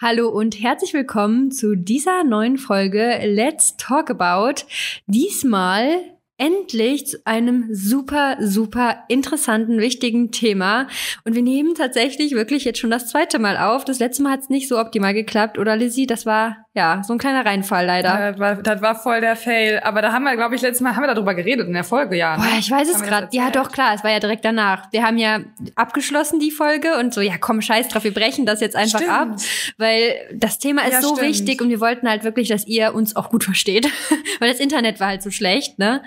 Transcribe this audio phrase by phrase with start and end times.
[0.00, 4.62] Hallo und herzlich willkommen zu dieser neuen Folge Let's Talk About.
[5.08, 5.98] Diesmal
[6.36, 10.86] endlich zu einem super, super interessanten, wichtigen Thema.
[11.24, 13.84] Und wir nehmen tatsächlich wirklich jetzt schon das zweite Mal auf.
[13.84, 16.06] Das letzte Mal hat es nicht so optimal geklappt, oder Lizzie?
[16.06, 18.08] Das war ja so ein kleiner Reinfall leider.
[18.08, 19.80] Ja, das, war, das war voll der Fail.
[19.80, 22.16] Aber da haben wir, glaube ich, letztes Mal haben wir darüber geredet in der Folge,
[22.16, 22.36] ja.
[22.36, 22.44] Ne?
[22.44, 23.28] Boah, ich weiß es gerade.
[23.32, 23.94] Ja, doch, klar.
[23.94, 24.90] Es war ja direkt danach.
[24.92, 25.40] Wir haben ja
[25.74, 29.12] abgeschlossen die Folge und so, ja, komm, scheiß drauf, wir brechen das jetzt einfach stimmt.
[29.12, 29.28] ab.
[29.76, 31.28] Weil das Thema ist ja, so stimmt.
[31.28, 33.86] wichtig und wir wollten halt wirklich, dass ihr uns auch gut versteht.
[34.38, 36.02] weil das Internet war halt so schlecht, ne?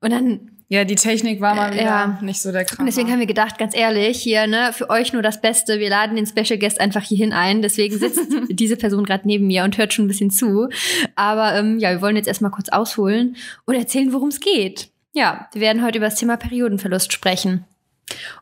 [0.00, 2.18] Und dann ja, die Technik war mal wieder ja.
[2.22, 2.66] nicht so der.
[2.78, 5.78] Und deswegen haben wir gedacht, ganz ehrlich, hier, ne, für euch nur das Beste.
[5.78, 7.60] Wir laden den Special Guest einfach hierhin ein.
[7.60, 10.68] Deswegen sitzt diese Person gerade neben mir und hört schon ein bisschen zu.
[11.16, 14.88] Aber ähm, ja, wir wollen jetzt erstmal kurz ausholen und erzählen, worum es geht.
[15.12, 17.64] Ja, wir werden heute über das Thema Periodenverlust sprechen.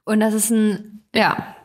[0.04, 1.56] Und das ist ein, ja,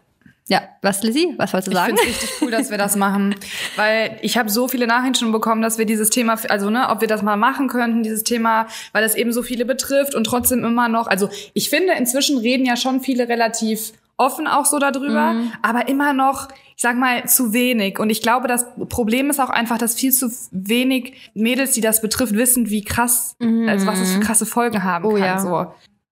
[0.49, 1.33] ja, was, Lizzie?
[1.37, 1.95] Was wolltest du sagen?
[1.95, 3.35] Ich finde es richtig cool, dass wir das machen,
[3.75, 7.01] weil ich habe so viele Nachrichten schon bekommen, dass wir dieses Thema, also ne, ob
[7.01, 10.63] wir das mal machen könnten, dieses Thema, weil es eben so viele betrifft und trotzdem
[10.63, 15.33] immer noch, also ich finde, inzwischen reden ja schon viele relativ offen auch so darüber,
[15.33, 15.51] mhm.
[15.61, 17.99] aber immer noch, ich sag mal, zu wenig.
[17.99, 22.01] Und ich glaube, das Problem ist auch einfach, dass viel zu wenig Mädels, die das
[22.01, 23.67] betrifft, wissen, wie krass, mhm.
[23.69, 25.21] also was es für krasse Folgen haben oh, kann.
[25.21, 25.39] Ja.
[25.39, 25.67] So.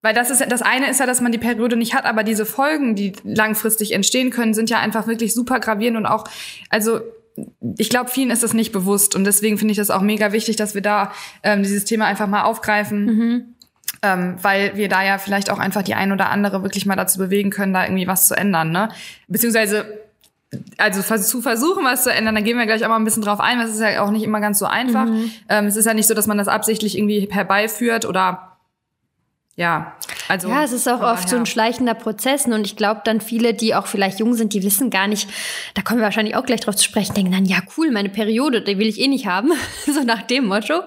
[0.05, 2.45] Weil das ist das eine ist ja, dass man die Periode nicht hat, aber diese
[2.45, 6.25] Folgen, die langfristig entstehen können, sind ja einfach wirklich super gravierend und auch,
[6.69, 6.99] also
[7.79, 10.57] ich glaube, vielen ist das nicht bewusst und deswegen finde ich das auch mega wichtig,
[10.57, 11.11] dass wir da
[11.41, 13.05] ähm, dieses Thema einfach mal aufgreifen.
[13.05, 13.45] Mhm.
[14.03, 17.17] Ähm, weil wir da ja vielleicht auch einfach die ein oder andere wirklich mal dazu
[17.17, 18.89] bewegen können, da irgendwie was zu ändern, ne?
[19.27, 19.85] Beziehungsweise
[20.77, 23.39] also zu versuchen, was zu ändern, da gehen wir gleich auch mal ein bisschen drauf
[23.39, 25.05] ein, weil es ist ja auch nicht immer ganz so einfach.
[25.05, 25.31] Mhm.
[25.49, 28.54] Ähm, es ist ja nicht so, dass man das absichtlich irgendwie herbeiführt oder
[29.57, 29.95] ja,
[30.27, 30.49] also.
[30.49, 32.45] Ja, es ist auch oft so ein schleichender Prozess.
[32.45, 35.29] Und ich glaube dann viele, die auch vielleicht jung sind, die wissen gar nicht,
[35.75, 38.61] da kommen wir wahrscheinlich auch gleich drauf zu sprechen, denken dann, ja cool, meine Periode,
[38.61, 39.53] die will ich eh nicht haben.
[39.85, 40.81] so nach dem Motto.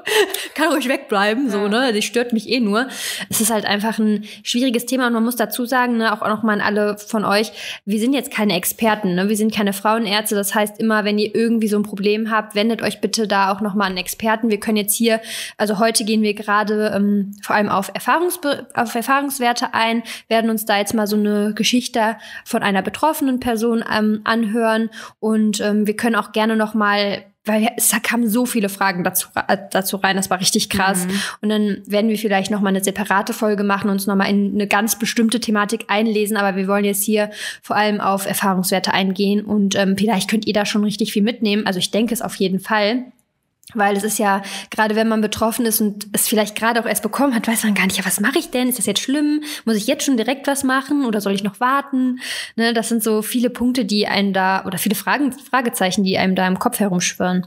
[0.54, 1.52] Kann ruhig wegbleiben, ja.
[1.52, 1.94] so, ne?
[1.94, 2.88] Die stört mich eh nur.
[3.30, 6.42] Es ist halt einfach ein schwieriges Thema und man muss dazu sagen, ne, auch noch
[6.42, 7.52] mal an alle von euch,
[7.86, 9.30] wir sind jetzt keine Experten, ne?
[9.30, 10.34] Wir sind keine Frauenärzte.
[10.34, 13.62] Das heißt immer, wenn ihr irgendwie so ein Problem habt, wendet euch bitte da auch
[13.62, 14.50] noch mal an Experten.
[14.50, 15.22] Wir können jetzt hier,
[15.56, 20.64] also heute gehen wir gerade ähm, vor allem auf Erfahrungsberichte auf Erfahrungswerte ein, werden uns
[20.64, 25.96] da jetzt mal so eine Geschichte von einer betroffenen Person ähm, anhören und ähm, wir
[25.96, 30.16] können auch gerne noch mal weil es kamen so viele Fragen dazu, äh, dazu rein,
[30.16, 31.06] das war richtig krass.
[31.06, 31.20] Mhm.
[31.40, 34.26] Und dann werden wir vielleicht noch mal eine separate Folge machen und uns noch mal
[34.26, 36.36] in eine ganz bestimmte Thematik einlesen.
[36.36, 37.30] Aber wir wollen jetzt hier
[37.62, 41.66] vor allem auf Erfahrungswerte eingehen und ähm, vielleicht könnt ihr da schon richtig viel mitnehmen.
[41.66, 43.06] Also ich denke es auf jeden Fall.
[43.74, 47.02] Weil es ist ja, gerade wenn man betroffen ist und es vielleicht gerade auch erst
[47.02, 48.68] bekommen hat, weiß man gar nicht, ja, was mache ich denn?
[48.68, 49.42] Ist das jetzt schlimm?
[49.64, 52.20] Muss ich jetzt schon direkt was machen oder soll ich noch warten?
[52.56, 56.34] Ne, das sind so viele Punkte, die einen da, oder viele Fragen, Fragezeichen, die einem
[56.34, 57.46] da im Kopf herumschwirren.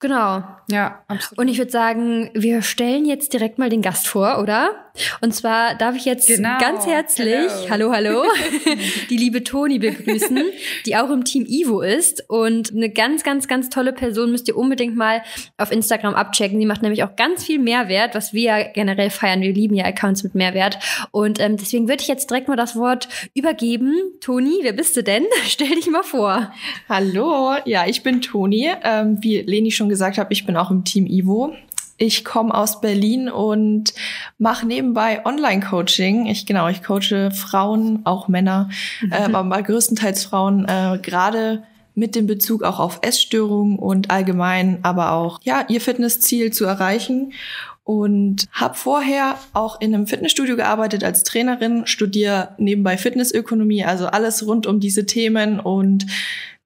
[0.00, 0.42] Genau.
[0.70, 1.38] Ja, absolut.
[1.38, 4.90] Und ich würde sagen, wir stellen jetzt direkt mal den Gast vor, oder?
[5.20, 6.58] Und zwar darf ich jetzt genau.
[6.58, 8.24] ganz herzlich, hello, hallo, hallo
[9.10, 10.42] die liebe Toni begrüßen,
[10.86, 14.56] die auch im Team Ivo ist und eine ganz, ganz, ganz tolle Person müsst ihr
[14.56, 15.22] unbedingt mal
[15.58, 16.58] auf Instagram abchecken.
[16.58, 19.42] Die macht nämlich auch ganz viel Mehrwert, was wir ja generell feiern.
[19.42, 20.78] Wir lieben ja Accounts mit Mehrwert.
[21.10, 23.94] Und ähm, deswegen würde ich jetzt direkt mal das Wort übergeben.
[24.20, 25.24] Toni, wer bist du denn?
[25.46, 26.52] Stell dich mal vor.
[26.88, 28.70] Hallo, ja, ich bin Toni.
[28.82, 31.54] Ähm, wie Leni schon gesagt hat, ich bin auch im Team Ivo.
[31.98, 33.92] Ich komme aus Berlin und
[34.38, 36.24] mache nebenbei Online-Coaching.
[36.26, 38.70] Ich genau, ich coache Frauen, auch Männer,
[39.02, 39.12] mhm.
[39.12, 41.62] äh, aber größtenteils Frauen, äh, gerade
[41.94, 47.34] mit dem Bezug auch auf Essstörungen und allgemein, aber auch ja ihr Fitnessziel zu erreichen.
[47.82, 54.46] Und habe vorher auch in einem Fitnessstudio gearbeitet als Trainerin, studiere nebenbei Fitnessökonomie, also alles
[54.46, 56.06] rund um diese Themen und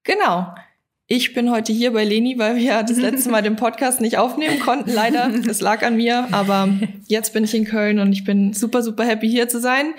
[0.02, 0.48] genau
[1.06, 4.16] ich bin heute hier bei Leni, weil wir ja das letzte Mal den Podcast nicht
[4.16, 5.30] aufnehmen konnten, leider.
[5.46, 6.68] Das lag an mir, aber
[7.06, 9.92] jetzt bin ich in Köln und ich bin super, super happy hier zu sein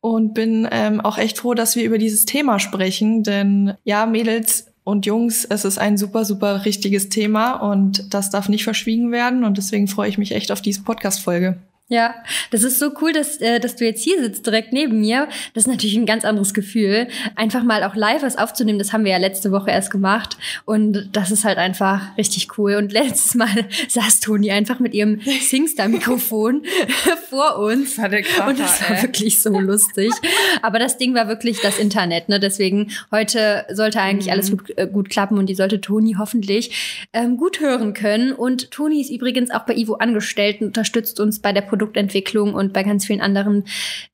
[0.00, 4.72] und bin ähm, auch echt froh, dass wir über dieses Thema sprechen, denn ja, Mädels
[4.82, 9.44] und Jungs, es ist ein super, super richtiges Thema und das darf nicht verschwiegen werden
[9.44, 11.58] und deswegen freue ich mich echt auf diese Podcast-Folge.
[11.90, 12.16] Ja,
[12.50, 15.26] das ist so cool, dass, äh, dass du jetzt hier sitzt, direkt neben mir.
[15.54, 17.08] Das ist natürlich ein ganz anderes Gefühl.
[17.34, 20.36] Einfach mal auch live was aufzunehmen, das haben wir ja letzte Woche erst gemacht.
[20.66, 22.74] Und das ist halt einfach richtig cool.
[22.74, 23.48] Und letztes Mal
[23.88, 26.62] saß Toni einfach mit ihrem Singstar-Mikrofon
[27.30, 27.96] vor uns.
[27.96, 29.02] Das Kracher, Und das war ey.
[29.04, 30.12] wirklich so lustig.
[30.60, 32.38] Aber das Ding war wirklich das Internet, ne?
[32.38, 34.32] Deswegen heute sollte eigentlich mhm.
[34.32, 38.32] alles gut, äh, gut klappen und die sollte Toni hoffentlich ähm, gut hören können.
[38.32, 42.54] Und Toni ist übrigens auch bei Ivo angestellt und unterstützt uns bei der Produktion Produktentwicklung
[42.54, 43.64] und bei ganz vielen anderen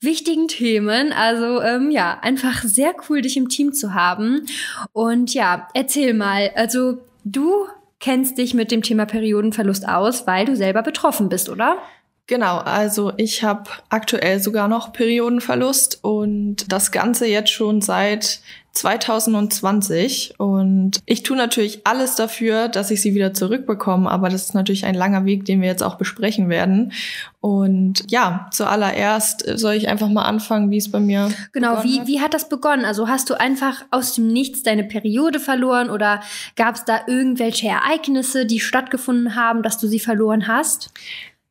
[0.01, 1.13] wichtigen Themen.
[1.13, 4.47] Also ähm, ja, einfach sehr cool, dich im Team zu haben.
[4.93, 7.67] Und ja, erzähl mal, also du
[8.01, 11.79] kennst dich mit dem Thema Periodenverlust aus, weil du selber betroffen bist, oder?
[12.27, 18.41] Genau, also ich habe aktuell sogar noch Periodenverlust und das Ganze jetzt schon seit
[18.75, 24.55] 2020 und ich tue natürlich alles dafür, dass ich sie wieder zurückbekomme, aber das ist
[24.55, 26.93] natürlich ein langer Weg, den wir jetzt auch besprechen werden.
[27.41, 32.07] Und ja, zuallererst soll ich einfach mal anfangen, wie es bei mir Genau, wie, hat.
[32.09, 32.85] wie hat das begonnen?
[32.85, 36.21] Also hast du einfach aus dem Nichts deine Periode verloren oder
[36.57, 40.91] gab es da irgendwelche Ereignisse, die stattgefunden haben, dass du sie verloren hast?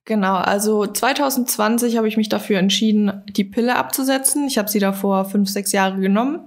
[0.05, 4.47] Genau, also 2020 habe ich mich dafür entschieden, die Pille abzusetzen.
[4.47, 6.41] Ich habe sie davor fünf, sechs Jahre genommen.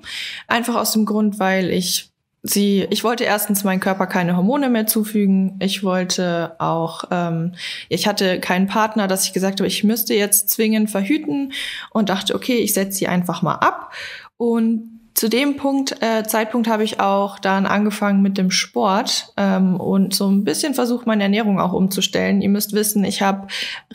[0.47, 2.11] Einfach aus dem Grund, weil ich
[2.43, 5.57] sie, ich wollte erstens meinem Körper keine Hormone mehr zufügen.
[5.59, 7.53] Ich wollte auch, ähm,
[7.89, 11.53] ich hatte keinen Partner, dass ich gesagt habe, ich müsste jetzt zwingend verhüten
[11.91, 13.93] und dachte, okay, ich setze sie einfach mal ab.
[14.37, 19.81] Und zu dem Punkt, äh, Zeitpunkt habe ich auch dann angefangen mit dem Sport ähm,
[19.81, 22.43] und so ein bisschen versucht, meine Ernährung auch umzustellen.
[22.43, 23.47] Ihr müsst wissen, ich habe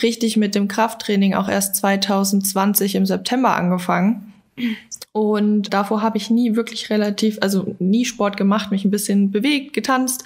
[0.02, 4.34] richtig mit dem Krafttraining auch erst 2020 im September angefangen.
[5.12, 9.74] Und davor habe ich nie wirklich relativ, also nie Sport gemacht, mich ein bisschen bewegt,
[9.74, 10.24] getanzt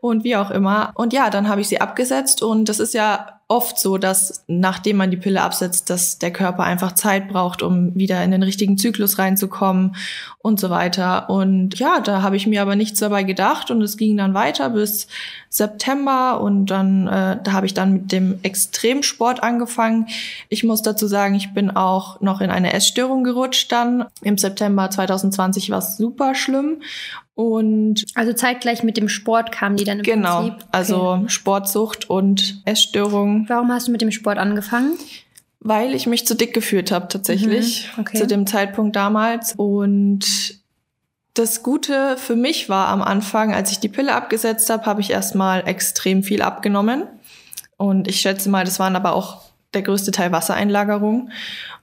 [0.00, 0.92] und wie auch immer.
[0.94, 4.96] Und ja, dann habe ich sie abgesetzt und das ist ja oft so, dass nachdem
[4.96, 8.76] man die Pille absetzt, dass der Körper einfach Zeit braucht, um wieder in den richtigen
[8.76, 9.94] Zyklus reinzukommen
[10.38, 11.30] und so weiter.
[11.30, 14.70] Und ja, da habe ich mir aber nichts dabei gedacht und es ging dann weiter
[14.70, 15.06] bis
[15.48, 20.08] September und dann äh, da habe ich dann mit dem Extremsport angefangen.
[20.48, 24.06] Ich muss dazu sagen, ich bin auch noch in eine Essstörung gerutscht dann.
[24.22, 26.78] Im September 2020 war es super schlimm
[27.36, 30.58] und also zeitgleich mit dem Sport kamen die dann im genau, Prinzip.
[30.58, 33.44] Genau, also Sportsucht und Essstörung.
[33.48, 34.94] Warum hast du mit dem Sport angefangen?
[35.60, 38.18] Weil ich mich zu dick gefühlt habe tatsächlich mhm, okay.
[38.18, 40.24] zu dem Zeitpunkt damals und
[41.34, 45.10] das Gute für mich war am Anfang, als ich die Pille abgesetzt habe, habe ich
[45.10, 47.02] erstmal extrem viel abgenommen
[47.76, 49.42] und ich schätze mal, das waren aber auch
[49.74, 51.30] der größte Teil Wassereinlagerung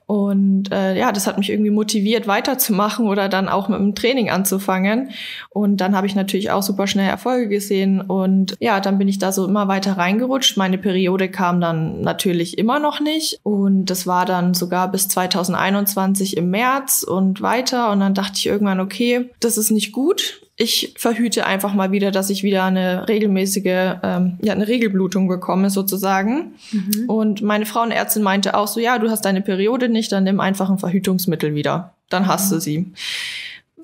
[0.06, 4.28] und äh, ja, das hat mich irgendwie motiviert, weiterzumachen oder dann auch mit dem Training
[4.28, 5.10] anzufangen.
[5.48, 8.02] Und dann habe ich natürlich auch super schnell Erfolge gesehen.
[8.02, 10.58] Und ja, dann bin ich da so immer weiter reingerutscht.
[10.58, 13.40] Meine Periode kam dann natürlich immer noch nicht.
[13.44, 17.90] Und das war dann sogar bis 2021 im März und weiter.
[17.90, 22.12] Und dann dachte ich irgendwann, okay, das ist nicht gut ich verhüte einfach mal wieder,
[22.12, 26.54] dass ich wieder eine regelmäßige, ähm, ja, eine Regelblutung bekomme sozusagen.
[26.70, 27.04] Mhm.
[27.08, 30.70] Und meine Frauenärztin meinte auch so, ja, du hast deine Periode nicht, dann nimm einfach
[30.70, 31.94] ein Verhütungsmittel wieder.
[32.08, 32.54] Dann hast mhm.
[32.54, 32.92] du sie.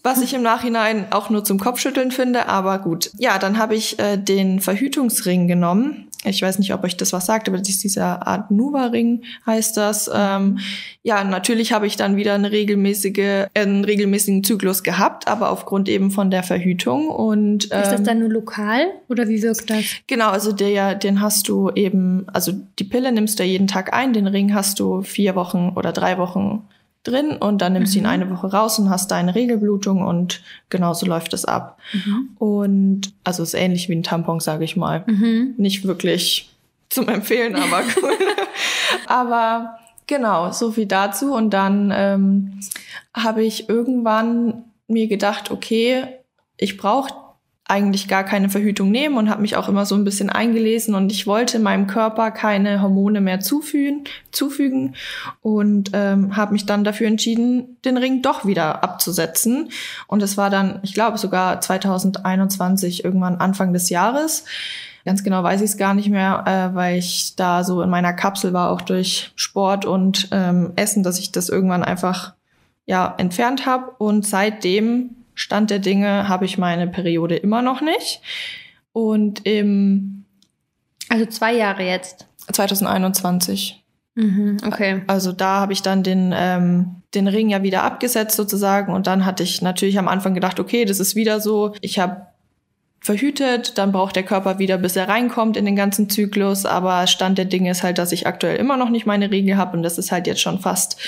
[0.02, 3.10] Was ich im Nachhinein auch nur zum Kopfschütteln finde, aber gut.
[3.18, 7.24] Ja, dann habe ich äh, den Verhütungsring genommen ich weiß nicht, ob euch das was
[7.24, 10.10] sagt, aber das ist dieser Art Nuva-Ring, heißt das.
[10.12, 10.58] Ähm,
[11.02, 16.10] ja, natürlich habe ich dann wieder eine regelmäßige, einen regelmäßigen Zyklus gehabt, aber aufgrund eben
[16.10, 17.08] von der Verhütung.
[17.08, 19.84] Und, ähm, ist das ähm, dann nur lokal oder wie wirkt das?
[20.08, 24.12] Genau, also der, den hast du eben, also die Pille nimmst du jeden Tag ein,
[24.12, 26.68] den Ring hast du vier Wochen oder drei Wochen
[27.02, 28.10] drin und dann nimmst du ihn mhm.
[28.10, 31.78] eine Woche raus und hast deine Regelblutung und genauso läuft es ab.
[31.92, 32.30] Mhm.
[32.38, 35.04] Und also ist ähnlich wie ein Tampon, sage ich mal.
[35.06, 35.54] Mhm.
[35.56, 36.50] Nicht wirklich
[36.90, 38.12] zum Empfehlen, aber cool.
[39.06, 41.32] aber genau, so viel dazu.
[41.32, 42.60] Und dann ähm,
[43.14, 46.04] habe ich irgendwann mir gedacht, okay,
[46.58, 47.14] ich brauche
[47.70, 51.12] eigentlich gar keine Verhütung nehmen und habe mich auch immer so ein bisschen eingelesen und
[51.12, 54.96] ich wollte meinem Körper keine Hormone mehr zufügen, zufügen
[55.40, 59.70] und ähm, habe mich dann dafür entschieden, den Ring doch wieder abzusetzen.
[60.08, 64.44] Und es war dann, ich glaube sogar 2021, irgendwann Anfang des Jahres.
[65.04, 68.12] Ganz genau weiß ich es gar nicht mehr, äh, weil ich da so in meiner
[68.12, 72.34] Kapsel war, auch durch Sport und ähm, Essen, dass ich das irgendwann einfach
[72.84, 73.92] ja entfernt habe.
[73.98, 78.20] Und seitdem Stand der Dinge habe ich meine Periode immer noch nicht.
[78.92, 80.20] Und im
[81.10, 82.26] also zwei Jahre jetzt.
[82.52, 83.84] 2021.
[84.14, 85.02] Mhm, okay.
[85.06, 89.24] Also da habe ich dann den, ähm, den Ring ja wieder abgesetzt sozusagen und dann
[89.26, 91.74] hatte ich natürlich am Anfang gedacht, okay, das ist wieder so.
[91.80, 92.28] Ich habe
[93.00, 96.66] verhütet, dann braucht der Körper wieder, bis er reinkommt in den ganzen Zyklus.
[96.66, 99.76] Aber Stand der Dinge ist halt, dass ich aktuell immer noch nicht meine Regel habe
[99.76, 100.98] und das ist halt jetzt schon fast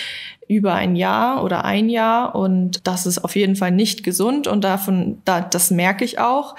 [0.49, 4.64] über ein Jahr oder ein Jahr und das ist auf jeden Fall nicht gesund und
[4.64, 6.56] davon, da, das merke ich auch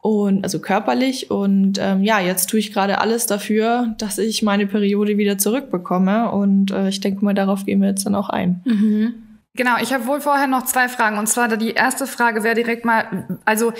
[0.00, 4.66] und also körperlich und ähm, ja, jetzt tue ich gerade alles dafür, dass ich meine
[4.66, 8.62] Periode wieder zurückbekomme und äh, ich denke mal, darauf gehen wir jetzt dann auch ein.
[8.64, 9.14] Mhm.
[9.54, 12.84] Genau, ich habe wohl vorher noch zwei Fragen und zwar die erste Frage wäre direkt
[12.84, 13.72] mal, also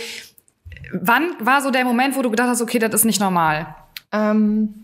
[0.92, 3.74] wann war so der Moment, wo du gedacht hast, okay, das ist nicht normal?
[4.12, 4.74] Ähm,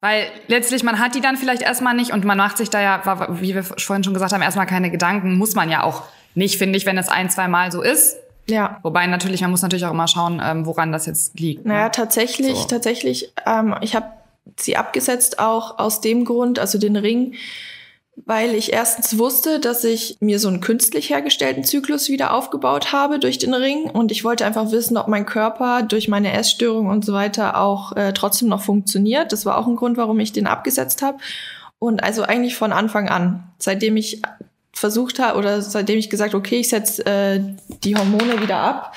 [0.00, 3.02] Weil letztlich, man hat die dann vielleicht erstmal nicht und man macht sich da ja,
[3.40, 5.36] wie wir vorhin schon gesagt haben, erstmal keine Gedanken.
[5.36, 6.04] Muss man ja auch
[6.34, 8.16] nicht, finde ich, wenn es ein, zwei Mal so ist.
[8.48, 8.78] Ja.
[8.82, 11.66] Wobei natürlich, man muss natürlich auch immer schauen, ähm, woran das jetzt liegt.
[11.66, 11.74] Ne?
[11.74, 12.68] Naja, tatsächlich, so.
[12.68, 14.06] tatsächlich, ähm, ich habe
[14.56, 17.34] sie abgesetzt auch aus dem Grund, also den Ring,
[18.24, 23.18] weil ich erstens wusste, dass ich mir so einen künstlich hergestellten Zyklus wieder aufgebaut habe
[23.18, 27.04] durch den Ring und ich wollte einfach wissen, ob mein Körper durch meine Essstörung und
[27.04, 29.32] so weiter auch äh, trotzdem noch funktioniert.
[29.32, 31.18] Das war auch ein Grund, warum ich den abgesetzt habe.
[31.78, 34.22] Und also eigentlich von Anfang an, seitdem ich
[34.72, 37.40] versucht habe oder seitdem ich gesagt, okay, ich setze äh,
[37.84, 38.94] die Hormone wieder ab,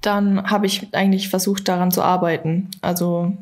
[0.00, 2.70] dann habe ich eigentlich versucht daran zu arbeiten.
[2.82, 3.32] Also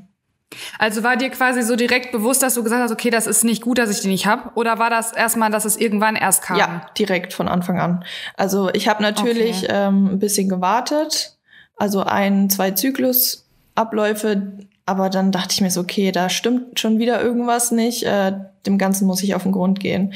[0.79, 3.63] also war dir quasi so direkt bewusst, dass du gesagt hast, okay, das ist nicht
[3.63, 4.51] gut, dass ich die nicht habe?
[4.55, 6.59] Oder war das erstmal, dass es irgendwann erst kam?
[6.59, 8.05] Ja, direkt von Anfang an.
[8.37, 9.73] Also ich habe natürlich okay.
[9.73, 11.37] ähm, ein bisschen gewartet,
[11.77, 17.23] also ein, zwei Zyklusabläufe, aber dann dachte ich mir so, okay, da stimmt schon wieder
[17.23, 18.03] irgendwas nicht.
[18.03, 18.33] Äh,
[18.67, 20.13] dem Ganzen muss ich auf den Grund gehen.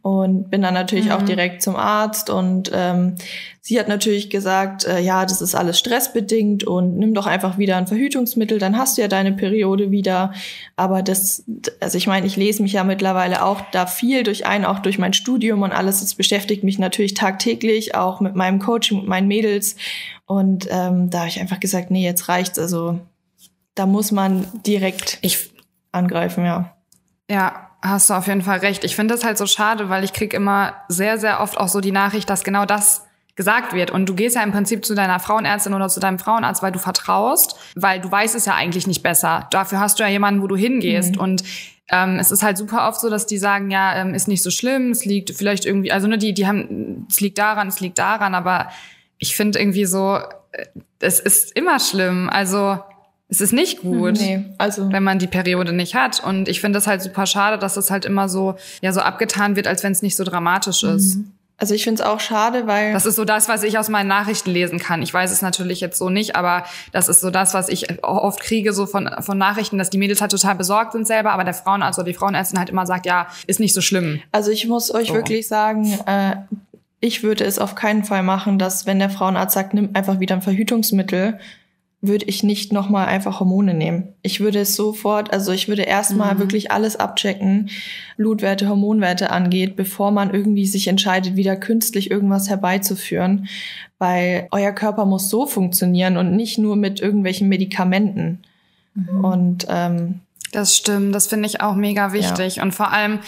[0.00, 1.12] Und bin dann natürlich mhm.
[1.12, 3.16] auch direkt zum Arzt und ähm,
[3.60, 7.76] sie hat natürlich gesagt, äh, ja, das ist alles stressbedingt und nimm doch einfach wieder
[7.76, 10.32] ein Verhütungsmittel, dann hast du ja deine Periode wieder.
[10.76, 11.44] Aber das,
[11.80, 14.98] also ich meine, ich lese mich ja mittlerweile auch da viel durch ein, auch durch
[14.98, 16.00] mein Studium und alles.
[16.00, 19.76] Das beschäftigt mich natürlich tagtäglich, auch mit meinem Coach, mit meinen Mädels.
[20.26, 22.58] Und ähm, da habe ich einfach gesagt, nee, jetzt reicht's.
[22.58, 23.00] Also
[23.74, 25.50] da muss man direkt ich,
[25.92, 26.76] angreifen, ja.
[27.30, 28.84] Ja, hast du auf jeden Fall recht.
[28.84, 31.80] Ich finde das halt so schade, weil ich krieg immer sehr, sehr oft auch so
[31.80, 33.90] die Nachricht, dass genau das gesagt wird.
[33.90, 36.78] Und du gehst ja im Prinzip zu deiner Frauenärztin oder zu deinem Frauenarzt, weil du
[36.78, 39.48] vertraust, weil du weißt es ja eigentlich nicht besser.
[39.50, 41.14] Dafür hast du ja jemanden, wo du hingehst.
[41.14, 41.20] Mhm.
[41.20, 41.44] Und
[41.88, 44.50] ähm, es ist halt super oft so, dass die sagen, ja, ähm, ist nicht so
[44.50, 47.98] schlimm, es liegt vielleicht irgendwie, also ne, die, die haben, es liegt daran, es liegt
[47.98, 48.68] daran, aber
[49.18, 50.18] ich finde irgendwie so,
[50.52, 50.66] äh,
[51.00, 52.28] es ist immer schlimm.
[52.30, 52.78] Also
[53.32, 56.22] es ist nicht gut, nee, also wenn man die Periode nicht hat.
[56.22, 59.56] Und ich finde das halt super schade, dass das halt immer so, ja, so abgetan
[59.56, 61.16] wird, als wenn es nicht so dramatisch ist.
[61.16, 61.32] Mhm.
[61.56, 62.92] Also ich finde es auch schade, weil.
[62.92, 65.00] Das ist so das, was ich aus meinen Nachrichten lesen kann.
[65.00, 68.40] Ich weiß es natürlich jetzt so nicht, aber das ist so das, was ich oft
[68.40, 71.54] kriege, so von, von Nachrichten, dass die Mädels halt total besorgt sind selber, aber der
[71.54, 74.20] Frauenarzt oder die Frauenärztin halt immer sagt, ja, ist nicht so schlimm.
[74.30, 75.14] Also ich muss euch so.
[75.14, 76.36] wirklich sagen, äh,
[77.00, 80.34] ich würde es auf keinen Fall machen, dass wenn der Frauenarzt sagt, nimm einfach wieder
[80.34, 81.38] ein Verhütungsmittel,
[82.04, 84.08] würde ich nicht nochmal einfach Hormone nehmen.
[84.22, 86.40] Ich würde es sofort, also ich würde erstmal mhm.
[86.40, 87.70] wirklich alles abchecken,
[88.16, 93.46] Blutwerte, Hormonwerte angeht, bevor man irgendwie sich entscheidet, wieder künstlich irgendwas herbeizuführen.
[93.98, 98.40] Weil euer Körper muss so funktionieren und nicht nur mit irgendwelchen Medikamenten.
[98.94, 99.24] Mhm.
[99.24, 102.56] Und ähm, das stimmt, das finde ich auch mega wichtig.
[102.56, 102.64] Ja.
[102.64, 103.20] Und vor allem,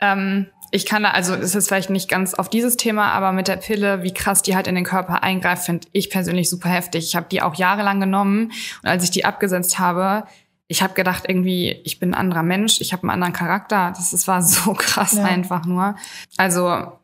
[0.00, 3.48] ähm, ich kann da, also es ist vielleicht nicht ganz auf dieses Thema, aber mit
[3.48, 7.04] der Pille, wie krass die halt in den Körper eingreift, finde ich persönlich super heftig.
[7.04, 10.24] Ich habe die auch jahrelang genommen und als ich die abgesetzt habe,
[10.70, 13.92] ich habe gedacht, irgendwie, ich bin ein anderer Mensch, ich habe einen anderen Charakter.
[13.96, 15.24] Das, das war so krass ja.
[15.24, 15.96] einfach nur.
[16.36, 16.97] Also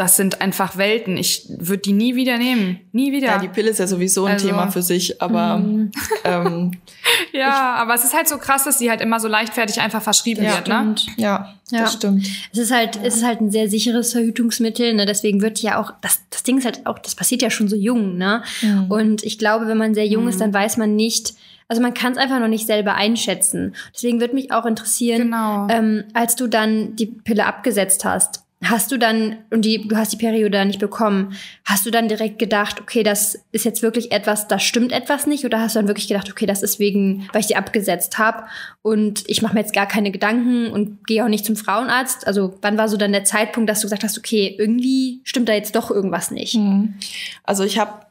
[0.00, 1.18] das sind einfach Welten.
[1.18, 2.80] Ich würde die nie wieder nehmen.
[2.90, 3.26] Nie wieder.
[3.26, 5.90] Ja, die Pille ist ja sowieso ein also, Thema für sich, aber mm.
[6.24, 6.70] ähm,
[7.34, 10.46] ja, aber es ist halt so krass, dass sie halt immer so leichtfertig einfach verschrieben
[10.46, 10.94] wird, ne?
[11.18, 12.26] Ja, ja, das stimmt.
[12.50, 15.04] Es ist halt, es ist halt ein sehr sicheres Verhütungsmittel, ne?
[15.04, 17.76] Deswegen wird ja auch, das, das Ding ist halt auch, das passiert ja schon so
[17.76, 18.42] jung, ne?
[18.62, 18.90] Mhm.
[18.90, 20.30] Und ich glaube, wenn man sehr jung mhm.
[20.30, 21.34] ist, dann weiß man nicht,
[21.68, 23.74] also man kann es einfach noch nicht selber einschätzen.
[23.94, 25.68] Deswegen würde mich auch interessieren, genau.
[25.68, 30.12] ähm, als du dann die Pille abgesetzt hast, Hast du dann, und die, du hast
[30.12, 34.12] die Periode dann nicht bekommen, hast du dann direkt gedacht, okay, das ist jetzt wirklich
[34.12, 35.46] etwas, da stimmt etwas nicht?
[35.46, 38.44] Oder hast du dann wirklich gedacht, okay, das ist wegen, weil ich die abgesetzt habe
[38.82, 42.26] und ich mache mir jetzt gar keine Gedanken und gehe auch nicht zum Frauenarzt?
[42.26, 45.54] Also wann war so dann der Zeitpunkt, dass du gesagt hast, okay, irgendwie stimmt da
[45.54, 46.56] jetzt doch irgendwas nicht?
[46.56, 46.94] Mhm.
[47.44, 48.09] Also ich habe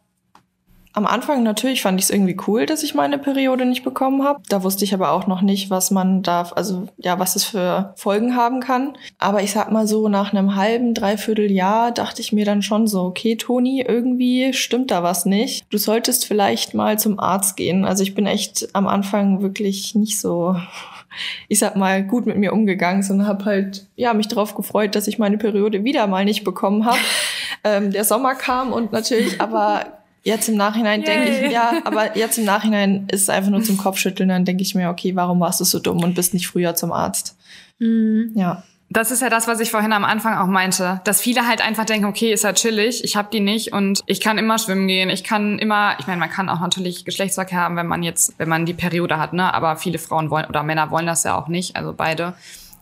[0.99, 4.41] am Anfang natürlich fand ich es irgendwie cool, dass ich meine Periode nicht bekommen habe.
[4.49, 7.93] Da wusste ich aber auch noch nicht, was man darf, also ja, was es für
[7.95, 8.97] Folgen haben kann.
[9.17, 12.85] Aber ich sag mal so, nach einem halben, dreiviertel Jahr dachte ich mir dann schon
[12.85, 15.65] so, okay, Toni, irgendwie stimmt da was nicht.
[15.69, 17.85] Du solltest vielleicht mal zum Arzt gehen.
[17.85, 20.57] Also ich bin echt am Anfang wirklich nicht so
[21.47, 25.07] ich sag mal, gut mit mir umgegangen, sondern habe halt ja mich darauf gefreut, dass
[25.07, 26.99] ich meine Periode wieder mal nicht bekommen habe.
[27.63, 32.37] ähm, der Sommer kam und natürlich aber Jetzt im Nachhinein denke ich, ja, aber jetzt
[32.37, 34.29] im Nachhinein ist es einfach nur zum Kopfschütteln.
[34.29, 36.91] Dann denke ich mir, okay, warum warst du so dumm und bist nicht früher zum
[36.91, 37.37] Arzt?
[37.79, 38.31] Mhm.
[38.35, 38.63] Ja.
[38.91, 41.85] Das ist ja das, was ich vorhin am Anfang auch meinte, dass viele halt einfach
[41.85, 45.11] denken, okay, ist ja chillig, ich habe die nicht und ich kann immer schwimmen gehen,
[45.11, 48.49] ich kann immer, ich meine, man kann auch natürlich Geschlechtsverkehr haben, wenn man jetzt, wenn
[48.49, 51.47] man die Periode hat, ne, aber viele Frauen wollen oder Männer wollen das ja auch
[51.47, 52.33] nicht, also beide.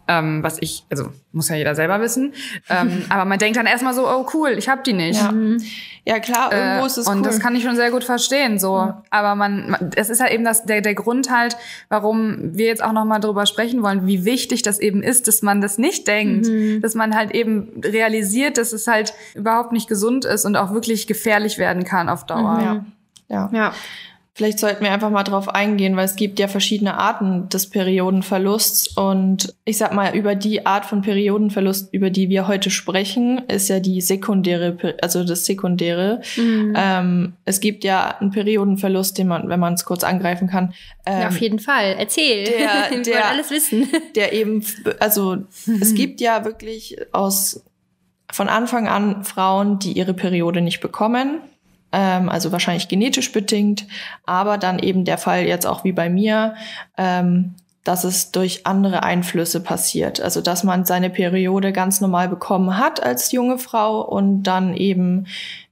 [0.09, 2.33] Ähm, was ich, also muss ja jeder selber wissen.
[2.69, 5.19] Ähm, aber man denkt dann erstmal so, oh cool, ich habe die nicht.
[5.21, 5.33] Ja.
[6.05, 7.23] ja, klar, irgendwo Äh, ist es und cool.
[7.23, 8.93] das kann ich schon sehr gut verstehen, so.
[9.09, 11.57] Aber man, es ist halt eben das, der, der Grund halt,
[11.89, 15.59] warum wir jetzt auch nochmal drüber sprechen wollen, wie wichtig das eben ist, dass man
[15.61, 16.47] das nicht denkt,
[16.83, 21.05] dass man halt eben realisiert, dass es halt überhaupt nicht gesund ist und auch wirklich
[21.07, 22.59] gefährlich werden kann auf Dauer.
[22.61, 22.85] ja.
[23.29, 23.49] Ja.
[23.51, 23.73] Ja.
[24.37, 28.89] Vielleicht sollten wir einfach mal drauf eingehen, weil es gibt ja verschiedene Arten des Periodenverlusts.
[28.95, 33.67] Und ich sag mal, über die Art von Periodenverlust, über die wir heute sprechen, ist
[33.67, 36.21] ja die sekundäre, also das Sekundäre.
[36.35, 36.73] Mhm.
[36.77, 40.71] Ähm, es gibt ja einen Periodenverlust, den man, wenn man es kurz angreifen kann,
[41.07, 41.95] ähm, ja, auf jeden Fall.
[41.97, 42.43] Erzähl.
[42.45, 42.57] der-
[42.91, 43.89] Wir der- wollen alles wissen.
[44.15, 44.63] der eben,
[44.99, 45.37] also
[45.81, 47.63] es gibt ja wirklich aus
[48.31, 51.39] von Anfang an Frauen, die ihre Periode nicht bekommen,
[51.91, 53.85] ähm, also wahrscheinlich genetisch bedingt,
[54.25, 56.55] aber dann eben der Fall jetzt auch wie bei mir,
[56.97, 60.19] ähm, dass es durch andere Einflüsse passiert.
[60.19, 65.25] Also dass man seine Periode ganz normal bekommen hat als junge Frau und dann eben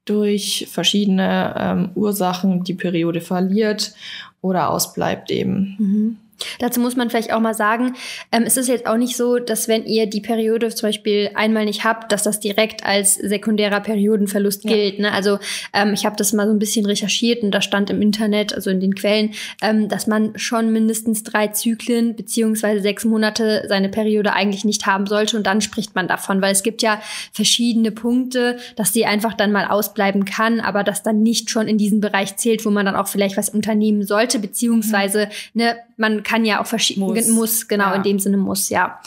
[0.05, 3.93] durch verschiedene ähm, Ursachen die Periode verliert
[4.41, 5.75] oder ausbleibt eben.
[5.79, 6.17] Mhm.
[6.59, 7.95] Dazu muss man vielleicht auch mal sagen,
[8.31, 11.65] ähm, es ist jetzt auch nicht so, dass wenn ihr die Periode zum Beispiel einmal
[11.65, 14.71] nicht habt, dass das direkt als sekundärer Periodenverlust Ja.
[14.75, 14.99] gilt.
[14.99, 15.11] Ne?
[15.11, 15.39] Also
[15.73, 18.69] ähm, ich habe das mal so ein bisschen recherchiert und da stand im Internet, also
[18.69, 24.33] in den Quellen, ähm, dass man schon mindestens drei Zyklen beziehungsweise sechs Monate seine Periode
[24.33, 27.01] eigentlich nicht haben sollte und dann spricht man davon, weil es gibt ja
[27.31, 31.77] verschiedene Punkte, dass die einfach dann mal ausbleiben kann, aber das dann nicht schon in
[31.77, 36.45] diesen Bereich zählt, wo man dann auch vielleicht was unternehmen sollte, beziehungsweise ne, man kann
[36.45, 37.27] ja auch verschiedene Muss.
[37.27, 37.95] muss, genau Ja.
[37.95, 38.99] in dem Sinne muss, ja.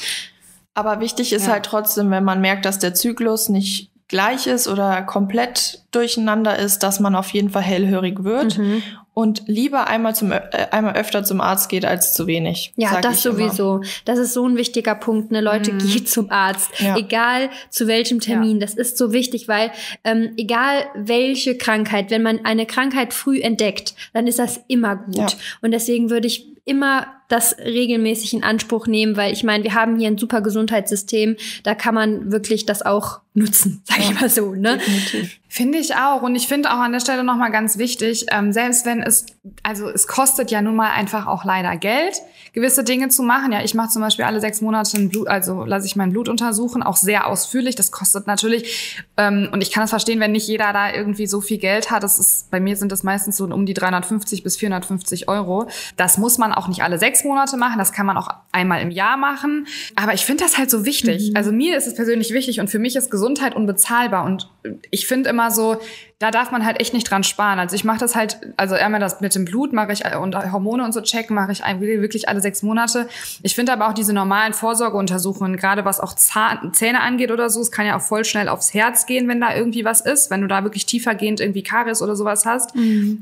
[0.75, 1.53] Aber wichtig ist Ja.
[1.55, 6.83] halt trotzdem, wenn man merkt, dass der Zyklus nicht gleich ist oder komplett durcheinander ist,
[6.83, 8.83] dass man auf jeden Fall hellhörig wird Mhm.
[9.13, 10.41] und lieber einmal zum äh,
[10.71, 12.73] einmal öfter zum Arzt geht als zu wenig.
[12.77, 13.35] Ja, sag das ich immer.
[13.51, 13.83] sowieso.
[14.07, 15.31] Das ist so ein wichtiger Punkt.
[15.31, 15.43] Ne?
[15.43, 15.79] Leute, Mhm.
[15.81, 16.71] geht zum Arzt.
[16.79, 16.97] Ja.
[16.97, 18.61] Egal zu welchem Termin.
[18.61, 19.73] Das ist so wichtig, weil
[20.05, 25.17] ähm, egal welche Krankheit, wenn man eine Krankheit früh entdeckt, dann ist das immer gut.
[25.19, 25.27] Ja.
[25.61, 29.99] Und deswegen würde ich immer das regelmäßig in Anspruch nehmen, weil ich meine, wir haben
[29.99, 31.37] hier ein super Gesundheitssystem.
[31.63, 34.55] Da kann man wirklich das auch nutzen, sag ich mal so.
[34.55, 34.79] Ne?
[34.79, 35.39] Definitiv.
[35.51, 36.21] Finde ich auch.
[36.23, 39.25] Und ich finde auch an der Stelle nochmal ganz wichtig, ähm, selbst wenn es,
[39.63, 42.21] also es kostet ja nun mal einfach auch leider Geld,
[42.53, 43.53] gewisse Dinge zu machen.
[43.53, 46.29] Ja, ich mache zum Beispiel alle sechs Monate ein Blut, also lasse ich mein Blut
[46.29, 47.77] untersuchen, auch sehr ausführlich.
[47.77, 51.41] Das kostet natürlich, ähm, und ich kann es verstehen, wenn nicht jeder da irgendwie so
[51.41, 52.03] viel Geld hat.
[52.03, 55.67] Das ist, bei mir sind das meistens so um die 350 bis 450 Euro.
[55.97, 57.79] Das muss man auch nicht alle sechs Monate machen.
[57.79, 59.67] Das kann man auch einmal im Jahr machen.
[59.97, 61.33] Aber ich finde das halt so wichtig.
[61.35, 64.25] Also mir ist es persönlich wichtig und für mich ist Gesundheit unbezahlbar.
[64.25, 64.51] Und
[64.91, 65.79] ich finde immer so,
[66.19, 67.61] da darf man halt echt nicht dran sparen.
[67.61, 70.85] Also ich mache das halt, also einmal das mit dem Blut mache ich und Hormone
[70.85, 73.09] und so checken mache ich wirklich alle sechs Monate.
[73.43, 77.61] Ich finde aber auch diese normalen Vorsorgeuntersuchungen, gerade was auch Zahn, Zähne angeht oder so,
[77.61, 80.41] es kann ja auch voll schnell aufs Herz gehen, wenn da irgendwie was ist, wenn
[80.41, 82.73] du da wirklich tiefergehend irgendwie Karies oder sowas hast.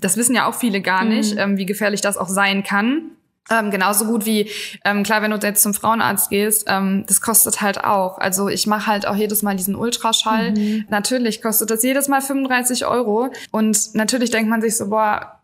[0.01, 3.03] Das wissen ja auch viele gar nicht, ähm, wie gefährlich das auch sein kann.
[3.51, 4.51] Ähm, genauso gut wie,
[4.85, 8.19] ähm, klar, wenn du jetzt zum Frauenarzt gehst, ähm, das kostet halt auch.
[8.19, 10.55] Also ich mache halt auch jedes Mal diesen Ultraschall.
[10.89, 13.29] Natürlich kostet das jedes Mal 35 Euro.
[13.53, 15.36] Und natürlich denkt man sich so, boah,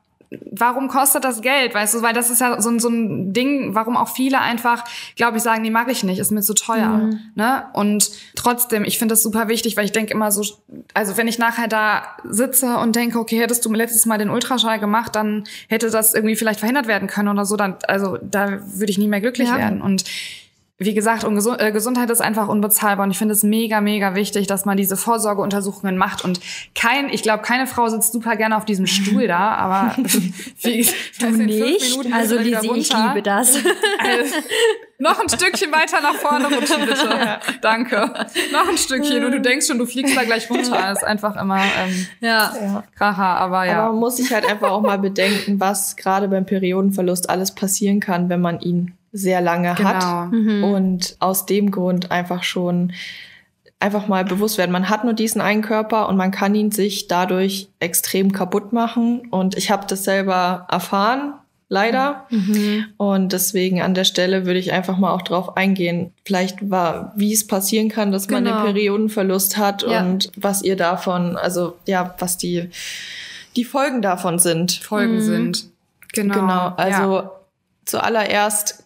[0.50, 1.74] warum kostet das Geld?
[1.74, 4.84] Weißt du, weil das ist ja so, ein- so ein Ding, warum auch viele einfach,
[5.16, 7.10] glaube ich, sagen, nee, mache ich nicht, ist mir zu teuer.
[7.34, 7.64] Ne?
[7.72, 10.42] Und trotzdem, ich finde das super wichtig, weil ich denke immer so,
[10.94, 14.78] also wenn ich nachher da sitze und denke, okay, hättest du letztes Mal den Ultraschall
[14.78, 18.90] gemacht, dann hätte das irgendwie vielleicht verhindert werden können oder so, dann, also da würde
[18.90, 19.58] ich nie mehr glücklich Ja.
[19.58, 19.82] werden.
[19.82, 20.04] Und
[20.84, 24.14] wie gesagt, und Gesu- äh, Gesundheit ist einfach unbezahlbar und ich finde es mega, mega
[24.14, 26.40] wichtig, dass man diese Vorsorgeuntersuchungen macht und
[26.74, 29.96] kein, ich glaube, keine Frau sitzt super gerne auf diesem Stuhl da, aber
[30.62, 30.86] wie,
[31.18, 32.12] Du nicht?
[32.12, 33.56] Also Lisi, ich liebe das.
[33.56, 34.34] Also,
[34.98, 37.40] noch ein Stückchen weiter nach vorne rutschen, bitte.
[37.60, 37.96] Danke.
[38.52, 40.70] Noch ein Stückchen und du denkst schon, du fliegst da gleich runter.
[40.80, 42.52] Das ist einfach immer ähm, ja.
[42.60, 42.84] Ja.
[42.96, 43.82] Kracher, aber ja.
[43.82, 47.98] Aber man muss sich halt einfach auch mal bedenken, was gerade beim Periodenverlust alles passieren
[47.98, 49.88] kann, wenn man ihn sehr lange genau.
[49.90, 50.32] hat.
[50.32, 50.64] Mhm.
[50.64, 52.92] Und aus dem Grund einfach schon
[53.78, 54.70] einfach mal bewusst werden.
[54.70, 59.26] Man hat nur diesen einen Körper und man kann ihn sich dadurch extrem kaputt machen.
[59.30, 61.34] Und ich habe das selber erfahren,
[61.68, 62.26] leider.
[62.30, 62.84] Mhm.
[62.96, 67.32] Und deswegen an der Stelle würde ich einfach mal auch drauf eingehen, vielleicht war, wie
[67.32, 68.58] es passieren kann, dass man Genau.
[68.64, 70.00] den Periodenverlust hat Ja.
[70.02, 72.70] und was ihr davon, also ja, was die,
[73.56, 74.72] die Folgen davon sind.
[74.72, 75.20] Folgen Mhm.
[75.22, 75.64] sind.
[76.12, 76.34] Genau.
[76.34, 77.30] Genau, also ja.
[77.84, 78.81] zuallererst,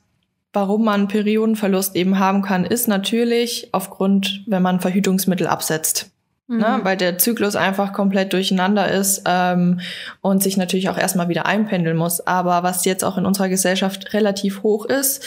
[0.57, 6.11] warum man Periodenverlust eben haben kann, ist natürlich aufgrund, wenn man Verhütungsmittel absetzt.
[6.49, 6.59] Mhm.
[6.59, 6.81] Ne?
[6.83, 9.81] Weil der Zyklus einfach komplett durcheinander ist ähm,
[10.23, 12.27] und sich natürlich auch erstmal wieder einpendeln muss.
[12.27, 15.23] Aber was jetzt auch in unserer Gesellschaft relativ hoch ist,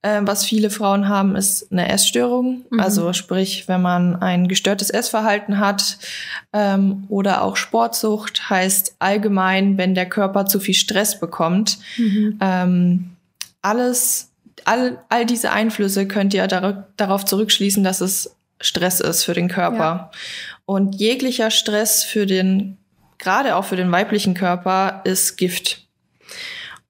[0.00, 2.64] Äh, was viele Frauen haben, ist eine Essstörung.
[2.70, 2.78] Mhm.
[2.78, 5.98] Also sprich, wenn man ein gestörtes Essverhalten hat
[6.52, 11.78] ähm, oder auch Sportsucht, heißt allgemein, wenn der Körper zu viel Stress bekommt.
[11.96, 12.38] Mhm.
[12.40, 13.10] Ähm,
[13.60, 14.27] alles,
[14.68, 19.48] all, all diese Einflüsse könnt ihr dar darauf zurückschließen, dass es Stress ist für den
[19.48, 19.78] Körper.
[19.78, 20.10] Ja.
[20.66, 22.76] Und jeglicher Stress für den,
[23.18, 25.86] gerade auch für den weiblichen Körper, ist Gift.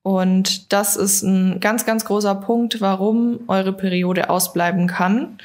[0.03, 5.39] Und das ist ein ganz, ganz großer Punkt, warum eure Periode ausbleiben kann.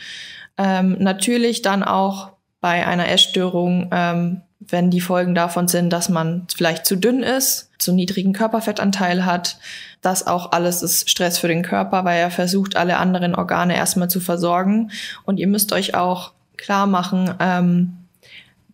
[0.58, 6.48] Ähm, natürlich dann auch bei einer Essstörung, ähm, wenn die Folgen davon sind, dass man
[6.56, 9.58] vielleicht zu dünn ist, zu niedrigen Körperfettanteil hat.
[10.04, 14.10] Das auch alles ist Stress für den Körper, weil er versucht, alle anderen Organe erstmal
[14.10, 14.92] zu versorgen.
[15.24, 17.98] Und ihr müsst euch auch klar machen, ähm,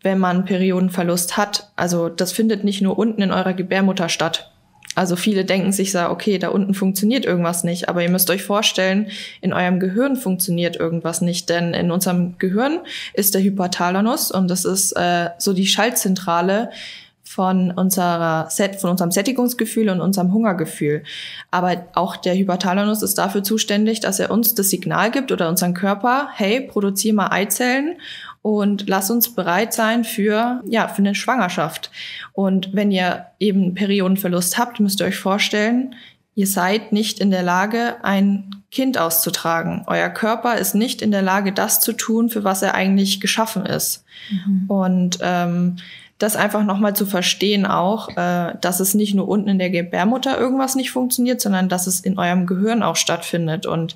[0.02, 4.52] wenn man Periodenverlust hat, also das findet nicht nur unten in eurer Gebärmutter statt,
[4.96, 8.44] also viele denken sich so, okay, da unten funktioniert irgendwas nicht, aber ihr müsst euch
[8.44, 9.08] vorstellen,
[9.40, 12.80] in eurem Gehirn funktioniert irgendwas nicht, denn in unserem Gehirn
[13.14, 16.72] ist der Hypothalamus und das ist äh, so die Schaltzentrale
[17.40, 21.04] von unserer Set, von unserem Sättigungsgefühl und unserem Hungergefühl.
[21.52, 25.74] Aber auch der Hypothalamus ist dafür zuständig, dass er uns das Signal gibt oder unseren
[25.74, 27.96] Körper, hey, produziere mal Eizellen
[28.42, 31.92] und lass uns bereit sein für, ja, für eine Schwangerschaft.
[32.34, 35.96] Und wenn ihr eben Periodenverlust habt, müsst ihr euch vorstellen,
[36.36, 39.86] ihr seid nicht in der Lage, ein Kind auszutragen.
[39.88, 43.66] Euer Körper ist nicht in der Lage, das zu tun, für was er eigentlich geschaffen
[43.66, 44.04] ist.
[44.30, 44.66] Mhm.
[44.68, 45.78] Und ähm,
[46.20, 50.38] das einfach nochmal zu verstehen auch, äh, dass es nicht nur unten in der Gebärmutter
[50.38, 53.66] irgendwas nicht funktioniert, sondern dass es in eurem Gehirn auch stattfindet.
[53.66, 53.96] Und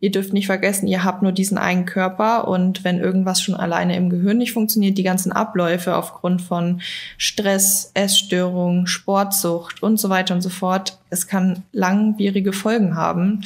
[0.00, 3.96] ihr dürft nicht vergessen, ihr habt nur diesen einen Körper und wenn irgendwas schon alleine
[3.96, 6.82] im Gehirn nicht funktioniert, die ganzen Abläufe aufgrund von
[7.16, 13.42] Stress, Essstörungen, Sportsucht und so weiter und so fort, es kann langwierige Folgen haben,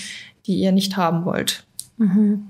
[0.47, 1.65] die ihr nicht haben wollt.
[1.99, 2.47] Mhm.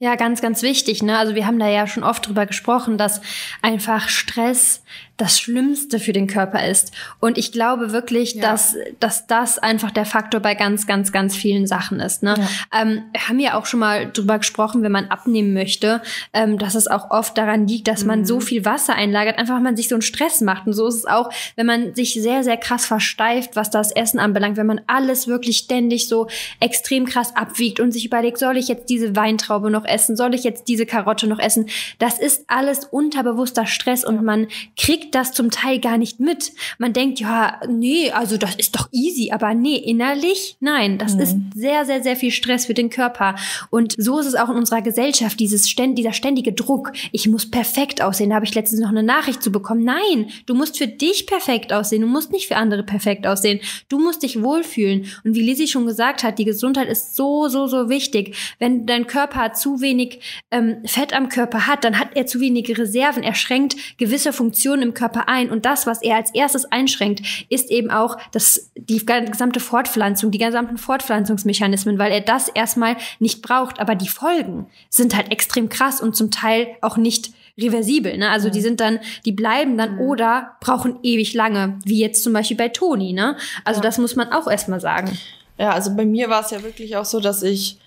[0.00, 1.02] Ja, ganz, ganz wichtig.
[1.02, 1.18] Ne?
[1.18, 3.20] Also wir haben da ja schon oft drüber gesprochen, dass
[3.62, 4.84] einfach Stress
[5.18, 6.92] das Schlimmste für den Körper ist.
[7.18, 8.42] Und ich glaube wirklich, ja.
[8.42, 12.22] dass, dass das einfach der Faktor bei ganz, ganz, ganz vielen Sachen ist.
[12.22, 12.36] Ne?
[12.38, 12.82] Ja.
[12.82, 16.00] Ähm, wir haben ja auch schon mal drüber gesprochen, wenn man abnehmen möchte,
[16.32, 18.06] ähm, dass es auch oft daran liegt, dass mhm.
[18.06, 18.42] man so mhm.
[18.42, 20.68] viel Wasser einlagert, einfach man sich so einen Stress macht.
[20.68, 24.20] Und so ist es auch, wenn man sich sehr, sehr krass versteift, was das Essen
[24.20, 26.28] anbelangt, wenn man alles wirklich ständig so
[26.60, 30.44] extrem krass abwiegt und sich überlegt, soll ich jetzt diese Weintraube noch essen, soll ich
[30.44, 31.68] jetzt diese Karotte noch essen?
[31.98, 36.52] Das ist alles unterbewusster Stress und man kriegt kriegt das zum Teil gar nicht mit.
[36.78, 41.20] Man denkt, ja, nee, also das ist doch easy, aber nee, innerlich, nein, das mhm.
[41.20, 43.36] ist sehr, sehr, sehr viel Stress für den Körper.
[43.70, 46.92] Und so ist es auch in unserer Gesellschaft, dieses ständ, dieser ständige Druck.
[47.12, 48.30] Ich muss perfekt aussehen.
[48.30, 49.84] Da habe ich letztens noch eine Nachricht zu bekommen.
[49.84, 52.02] Nein, du musst für dich perfekt aussehen.
[52.02, 53.60] Du musst nicht für andere perfekt aussehen.
[53.88, 55.06] Du musst dich wohlfühlen.
[55.24, 58.36] Und wie Lizzie schon gesagt hat, die Gesundheit ist so, so, so wichtig.
[58.58, 62.76] Wenn dein Körper zu wenig ähm, Fett am Körper hat, dann hat er zu wenige
[62.76, 63.22] Reserven.
[63.22, 65.50] Er schränkt gewisse Funktionen im Körper ein.
[65.50, 70.38] Und das, was er als erstes einschränkt, ist eben auch das, die gesamte Fortpflanzung, die
[70.38, 73.80] gesamten Fortpflanzungsmechanismen, weil er das erstmal nicht braucht.
[73.80, 78.16] Aber die Folgen sind halt extrem krass und zum Teil auch nicht reversibel.
[78.16, 78.30] Ne?
[78.30, 82.56] Also die sind dann, die bleiben dann oder brauchen ewig lange, wie jetzt zum Beispiel
[82.56, 83.12] bei Toni.
[83.12, 83.36] Ne?
[83.64, 83.82] Also ja.
[83.82, 85.18] das muss man auch erstmal sagen.
[85.58, 87.78] Ja, also bei mir war es ja wirklich auch so, dass ich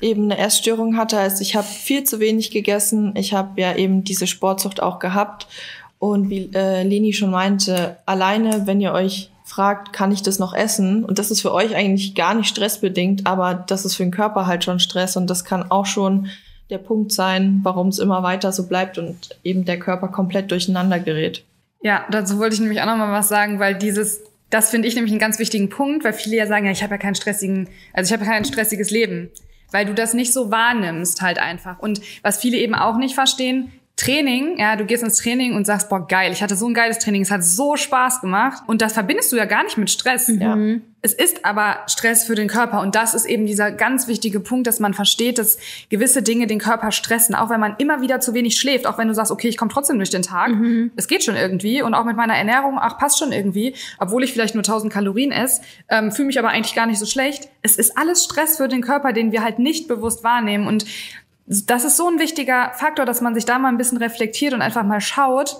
[0.00, 1.18] eben eine Essstörung hatte.
[1.18, 3.14] Also ich habe viel zu wenig gegessen.
[3.16, 5.46] Ich habe ja eben diese Sportsucht auch gehabt
[5.98, 10.54] und wie äh, Leni schon meinte, alleine, wenn ihr euch fragt, kann ich das noch
[10.54, 11.04] essen?
[11.04, 14.46] Und das ist für euch eigentlich gar nicht stressbedingt, aber das ist für den Körper
[14.46, 16.28] halt schon Stress und das kann auch schon
[16.70, 21.00] der Punkt sein, warum es immer weiter so bleibt und eben der Körper komplett durcheinander
[21.00, 21.44] gerät.
[21.82, 24.94] Ja, dazu wollte ich nämlich auch noch mal was sagen, weil dieses, das finde ich
[24.94, 27.68] nämlich einen ganz wichtigen Punkt, weil viele ja sagen, ja, ich habe ja keinen stressigen,
[27.94, 29.30] also ich habe kein stressiges Leben,
[29.72, 31.78] weil du das nicht so wahrnimmst halt einfach.
[31.78, 35.88] Und was viele eben auch nicht verstehen, Training, ja, du gehst ins Training und sagst,
[35.88, 38.62] boah, geil, ich hatte so ein geiles Training, es hat so Spaß gemacht.
[38.68, 40.28] Und das verbindest du ja gar nicht mit Stress.
[40.28, 40.40] Mhm.
[40.40, 40.56] Ja.
[41.02, 42.80] Es ist aber Stress für den Körper.
[42.80, 45.58] Und das ist eben dieser ganz wichtige Punkt, dass man versteht, dass
[45.90, 47.34] gewisse Dinge den Körper stressen.
[47.34, 49.70] Auch wenn man immer wieder zu wenig schläft, auch wenn du sagst, okay, ich komme
[49.72, 50.50] trotzdem durch den Tag.
[50.50, 50.92] Mhm.
[50.94, 51.82] Es geht schon irgendwie.
[51.82, 53.74] Und auch mit meiner Ernährung, ach, passt schon irgendwie.
[53.98, 57.06] Obwohl ich vielleicht nur 1000 Kalorien esse, ähm, fühle mich aber eigentlich gar nicht so
[57.06, 57.48] schlecht.
[57.62, 60.68] Es ist alles Stress für den Körper, den wir halt nicht bewusst wahrnehmen.
[60.68, 60.84] Und
[61.48, 64.62] das ist so ein wichtiger Faktor, dass man sich da mal ein bisschen reflektiert und
[64.62, 65.56] einfach mal schaut,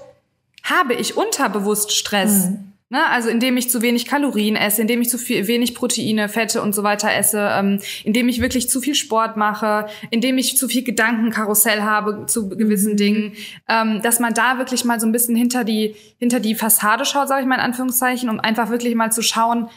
[0.63, 2.51] habe ich unterbewusst Stress?
[2.51, 2.65] Mhm.
[2.91, 6.63] Ne, also indem ich zu wenig Kalorien esse, indem ich zu viel, wenig Proteine, Fette
[6.63, 10.69] und so weiter esse, ähm, indem ich wirklich zu viel Sport mache, indem ich zu
[10.69, 12.97] viel Gedankenkarussell habe zu gewissen mhm.
[12.97, 13.33] Dingen,
[13.69, 17.29] ähm, dass man da wirklich mal so ein bisschen hinter die hinter die Fassade schaut,
[17.29, 19.69] sage ich mal in Anführungszeichen, um einfach wirklich mal zu schauen,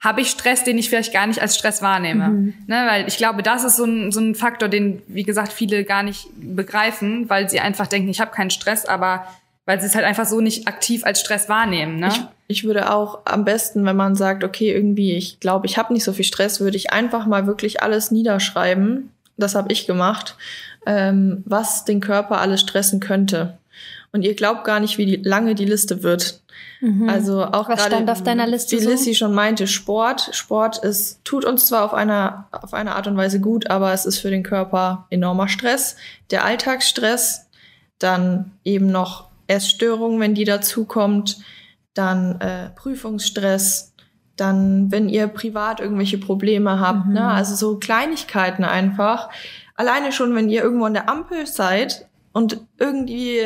[0.00, 2.28] habe ich Stress, den ich vielleicht gar nicht als Stress wahrnehme.
[2.28, 2.54] Mhm.
[2.66, 5.84] Ne, weil ich glaube, das ist so ein, so ein Faktor, den, wie gesagt, viele
[5.84, 9.26] gar nicht begreifen, weil sie einfach denken, ich habe keinen Stress, aber
[9.68, 11.96] weil sie es halt einfach so nicht aktiv als Stress wahrnehmen.
[11.98, 12.08] Ne?
[12.08, 15.92] Ich, ich würde auch am besten, wenn man sagt, okay, irgendwie, ich glaube, ich habe
[15.92, 19.10] nicht so viel Stress, würde ich einfach mal wirklich alles niederschreiben.
[19.36, 20.36] Das habe ich gemacht,
[20.86, 23.58] ähm, was den Körper alles stressen könnte.
[24.12, 26.42] Und ihr glaubt gar nicht, wie die, lange die Liste wird.
[26.80, 27.08] Mhm.
[27.08, 28.76] Also auch Was stand auf deiner Liste?
[28.76, 28.90] Wie so?
[28.90, 30.30] Lissy schon meinte, Sport.
[30.32, 34.06] Sport ist, tut uns zwar auf einer, auf eine Art und Weise gut, aber es
[34.06, 35.96] ist für den Körper enormer Stress.
[36.30, 37.48] Der Alltagsstress,
[37.98, 41.38] dann eben noch Essstörungen, wenn die dazukommt,
[41.94, 43.94] dann äh, Prüfungsstress,
[44.36, 47.08] dann, wenn ihr privat irgendwelche Probleme habt, ne?
[47.08, 47.14] mhm.
[47.14, 47.28] ne?
[47.28, 49.30] also so Kleinigkeiten einfach.
[49.74, 53.40] Alleine schon, wenn ihr irgendwo an der Ampel seid und irgendwie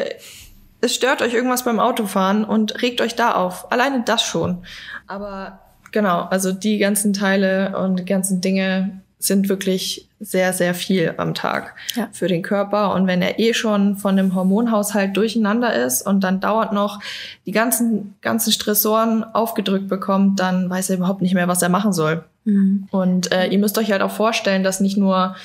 [0.83, 3.71] es stört euch irgendwas beim Autofahren und regt euch da auf.
[3.71, 4.65] Alleine das schon.
[5.07, 5.61] Aber
[5.93, 11.35] genau, also die ganzen Teile und die ganzen Dinge sind wirklich sehr, sehr viel am
[11.35, 12.09] Tag ja.
[12.11, 12.95] für den Körper.
[12.95, 16.99] Und wenn er eh schon von dem Hormonhaushalt durcheinander ist und dann dauert noch
[17.47, 21.93] die ganzen, ganzen Stressoren aufgedrückt bekommt, dann weiß er überhaupt nicht mehr, was er machen
[21.93, 22.25] soll.
[22.45, 22.89] Mhm.
[22.91, 25.37] Und äh, ihr müsst euch halt auch vorstellen, dass nicht nur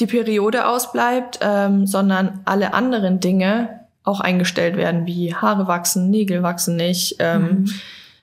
[0.00, 6.42] die Periode ausbleibt, ähm, sondern alle anderen Dinge auch eingestellt werden, wie Haare wachsen, Nägel
[6.42, 7.16] wachsen nicht.
[7.18, 7.70] Ähm, mhm.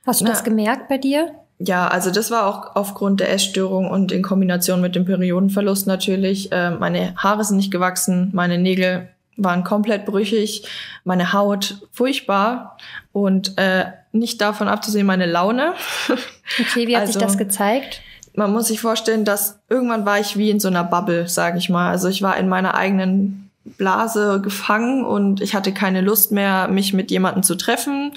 [0.06, 1.32] Hast du na, das gemerkt bei dir?
[1.60, 6.52] Ja, also das war auch aufgrund der Essstörung und in Kombination mit dem Periodenverlust natürlich.
[6.52, 10.68] Äh, meine Haare sind nicht gewachsen, meine Nägel waren komplett brüchig,
[11.04, 12.78] meine Haut furchtbar
[13.12, 15.74] und äh, nicht davon abzusehen meine Laune.
[16.60, 18.02] Okay, wie hat also, sich das gezeigt?
[18.36, 21.70] Man muss sich vorstellen, dass irgendwann war ich wie in so einer Bubble, sage ich
[21.70, 21.90] mal.
[21.90, 26.94] Also ich war in meiner eigenen Blase gefangen und ich hatte keine Lust mehr, mich
[26.94, 28.14] mit jemandem zu treffen.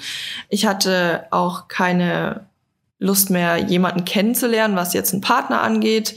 [0.49, 2.47] Ich hatte auch keine
[2.99, 6.15] Lust mehr, jemanden kennenzulernen, was jetzt einen Partner angeht.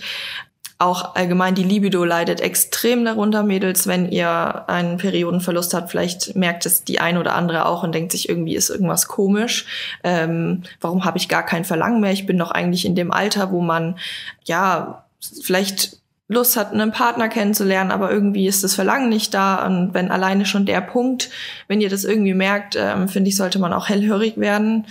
[0.81, 5.91] Auch allgemein die Libido leidet extrem darunter, Mädels, wenn ihr einen Periodenverlust habt.
[5.91, 9.67] Vielleicht merkt es die eine oder andere auch und denkt sich, irgendwie ist irgendwas komisch.
[10.03, 12.13] Ähm, warum habe ich gar kein Verlangen mehr?
[12.13, 13.99] Ich bin doch eigentlich in dem Alter, wo man
[14.45, 15.05] ja
[15.43, 19.67] vielleicht Lust hat, einen Partner kennenzulernen, aber irgendwie ist das Verlangen nicht da.
[19.67, 21.29] Und wenn alleine schon der Punkt,
[21.69, 24.87] wenn ihr das irgendwie merkt, ähm, finde ich, sollte man auch hellhörig werden.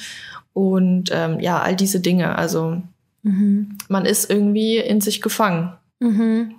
[0.53, 2.37] Und ähm, ja, all diese Dinge.
[2.37, 2.81] Also
[3.23, 3.77] mhm.
[3.87, 5.73] man ist irgendwie in sich gefangen.
[5.99, 6.55] Mhm.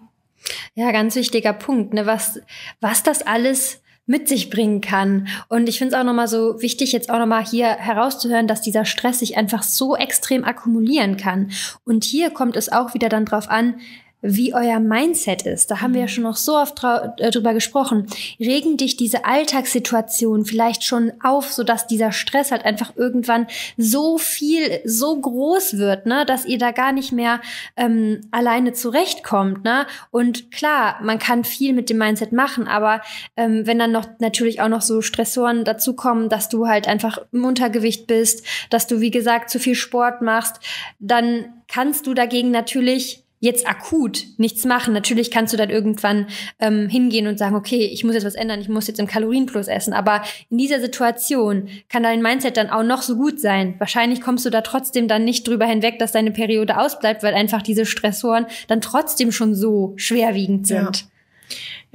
[0.75, 2.07] Ja, ganz wichtiger Punkt, ne?
[2.07, 2.41] was,
[2.81, 5.29] was das alles mit sich bringen kann.
[5.49, 8.85] Und ich finde es auch nochmal so wichtig, jetzt auch nochmal hier herauszuhören, dass dieser
[8.85, 11.53] Stress sich einfach so extrem akkumulieren kann.
[11.85, 13.81] Und hier kommt es auch wieder dann drauf an,
[14.23, 15.71] wie euer Mindset ist.
[15.71, 16.11] Da haben wir ja mhm.
[16.11, 18.07] schon noch so oft äh, drüber gesprochen.
[18.39, 24.81] Regen dich diese Alltagssituation vielleicht schon auf, sodass dieser Stress halt einfach irgendwann so viel,
[24.85, 27.41] so groß wird, ne, dass ihr da gar nicht mehr
[27.77, 29.65] ähm, alleine zurechtkommt.
[29.65, 29.87] Ne?
[30.11, 33.01] Und klar, man kann viel mit dem Mindset machen, aber
[33.37, 37.45] ähm, wenn dann noch natürlich auch noch so Stressoren dazukommen, dass du halt einfach im
[37.45, 40.61] Untergewicht bist, dass du, wie gesagt, zu viel Sport machst,
[40.99, 44.93] dann kannst du dagegen natürlich jetzt akut nichts machen.
[44.93, 46.27] Natürlich kannst du dann irgendwann
[46.59, 49.67] ähm, hingehen und sagen, okay, ich muss jetzt was ändern, ich muss jetzt im Kalorienplus
[49.67, 49.95] essen.
[49.95, 53.75] Aber in dieser Situation kann dein Mindset dann auch noch so gut sein.
[53.79, 57.63] Wahrscheinlich kommst du da trotzdem dann nicht drüber hinweg, dass deine Periode ausbleibt, weil einfach
[57.63, 61.01] diese Stressoren dann trotzdem schon so schwerwiegend sind.
[61.01, 61.07] Ja.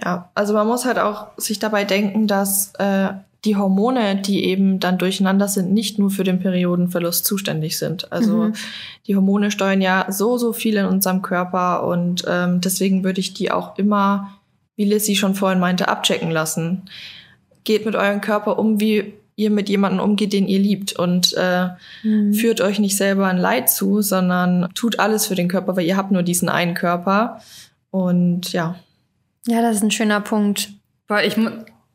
[0.03, 3.13] Ja, also man muss halt auch sich dabei denken, dass äh,
[3.45, 8.11] die Hormone, die eben dann durcheinander sind, nicht nur für den Periodenverlust zuständig sind.
[8.11, 8.53] Also mhm.
[9.07, 13.33] die Hormone steuern ja so, so viel in unserem Körper und ähm, deswegen würde ich
[13.33, 14.39] die auch immer,
[14.75, 16.83] wie Lissy schon vorhin meinte, abchecken lassen.
[17.63, 21.67] Geht mit eurem Körper um, wie ihr mit jemandem umgeht, den ihr liebt und äh,
[22.03, 22.33] mhm.
[22.33, 25.97] führt euch nicht selber ein Leid zu, sondern tut alles für den Körper, weil ihr
[25.97, 27.41] habt nur diesen einen Körper
[27.91, 28.75] und ja.
[29.47, 30.69] Ja, das ist ein schöner Punkt.
[31.07, 31.37] Weil ich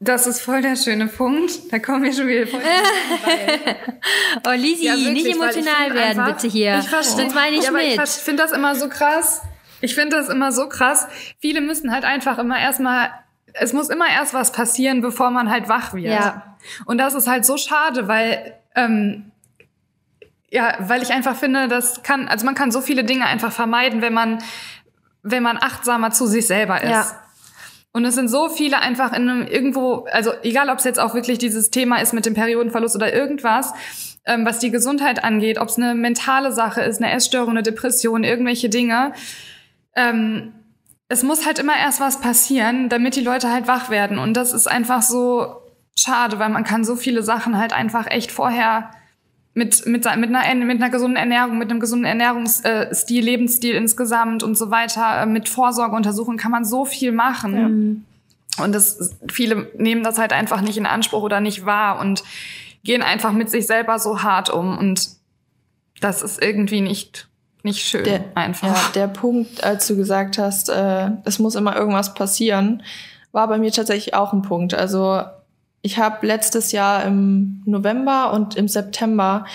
[0.02, 1.70] das ist voll der schöne Punkt.
[1.70, 2.60] Da kommen wir schon wieder voll
[4.46, 6.78] Oh, Lisi, ja, nicht emotional werden, einfach, bitte hier.
[6.78, 7.26] Ich verstehe.
[7.26, 8.00] Das meine ich ja, mit.
[8.02, 9.42] Ich finde das immer so krass.
[9.82, 11.06] Ich finde das immer so krass.
[11.38, 13.10] Viele müssen halt einfach immer erstmal,
[13.52, 16.06] es muss immer erst was passieren, bevor man halt wach wird.
[16.06, 16.56] Ja.
[16.86, 19.32] Und das ist halt so schade, weil, ähm,
[20.50, 24.00] ja, weil ich einfach finde, das kann, also man kann so viele Dinge einfach vermeiden,
[24.00, 24.38] wenn man,
[25.22, 26.90] wenn man achtsamer zu sich selber ist.
[26.90, 27.22] Ja.
[27.92, 31.14] Und es sind so viele einfach in einem irgendwo, also egal ob es jetzt auch
[31.14, 33.72] wirklich dieses Thema ist mit dem Periodenverlust oder irgendwas,
[34.26, 38.22] ähm, was die Gesundheit angeht, ob es eine mentale Sache ist, eine Essstörung, eine Depression,
[38.22, 39.12] irgendwelche Dinge.
[39.96, 40.52] Ähm,
[41.08, 44.18] es muss halt immer erst was passieren, damit die Leute halt wach werden.
[44.18, 45.56] Und das ist einfach so
[45.98, 48.90] schade, weil man kann so viele Sachen halt einfach echt vorher
[49.52, 54.56] mit, mit, mit, einer, mit einer gesunden Ernährung, mit einem gesunden Ernährungsstil, Lebensstil insgesamt und
[54.56, 58.04] so weiter, äh, mit Vorsorgeuntersuchungen kann man so viel machen.
[58.58, 58.64] Ja.
[58.64, 62.22] Und das, viele nehmen das halt einfach nicht in Anspruch oder nicht wahr und
[62.84, 64.78] gehen einfach mit sich selber so hart um.
[64.78, 65.10] Und
[66.00, 67.28] das ist irgendwie nicht,
[67.62, 68.68] nicht schön der, einfach.
[68.68, 72.82] Ja, der Punkt, als du gesagt hast, äh, es muss immer irgendwas passieren,
[73.32, 74.74] war bei mir tatsächlich auch ein Punkt.
[74.74, 75.22] Also
[75.82, 79.46] ich habe letztes Jahr im November und im September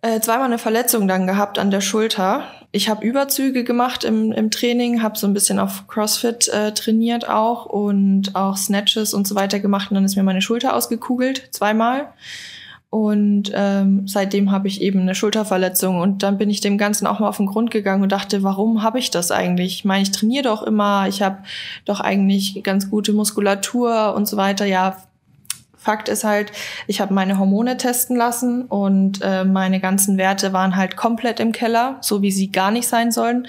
[0.00, 2.44] äh, zweimal eine Verletzung dann gehabt an der Schulter.
[2.70, 7.28] Ich habe Überzüge gemacht im, im Training, habe so ein bisschen auf CrossFit äh, trainiert
[7.28, 9.90] auch und auch Snatches und so weiter gemacht.
[9.90, 12.08] Und dann ist mir meine Schulter ausgekugelt, zweimal.
[12.90, 17.18] Und ähm, seitdem habe ich eben eine Schulterverletzung und dann bin ich dem Ganzen auch
[17.18, 19.74] mal auf den Grund gegangen und dachte, warum habe ich das eigentlich?
[19.74, 21.42] Ich meine, ich trainiere doch immer, ich habe
[21.84, 24.64] doch eigentlich ganz gute Muskulatur und so weiter.
[24.64, 24.96] Ja,
[25.78, 26.52] Fakt ist halt,
[26.86, 31.52] ich habe meine Hormone testen lassen und äh, meine ganzen Werte waren halt komplett im
[31.52, 33.46] Keller, so wie sie gar nicht sein sollen.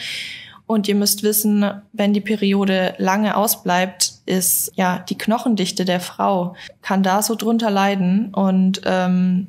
[0.68, 6.56] Und ihr müsst wissen, wenn die Periode lange ausbleibt, ist ja die Knochendichte der Frau
[6.84, 8.32] kann da so drunter leiden.
[8.34, 9.48] Und ähm,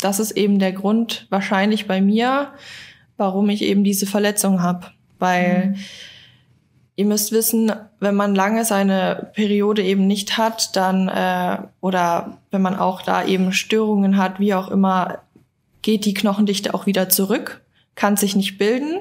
[0.00, 2.52] das ist eben der Grund wahrscheinlich bei mir,
[3.16, 4.86] warum ich eben diese Verletzung habe.
[5.18, 5.76] Weil mhm
[6.94, 12.62] Ihr müsst wissen, wenn man lange seine Periode eben nicht hat, dann äh, oder wenn
[12.62, 15.20] man auch da eben Störungen hat, wie auch immer,
[15.80, 17.62] geht die Knochendichte auch wieder zurück,
[17.94, 19.00] kann sich nicht bilden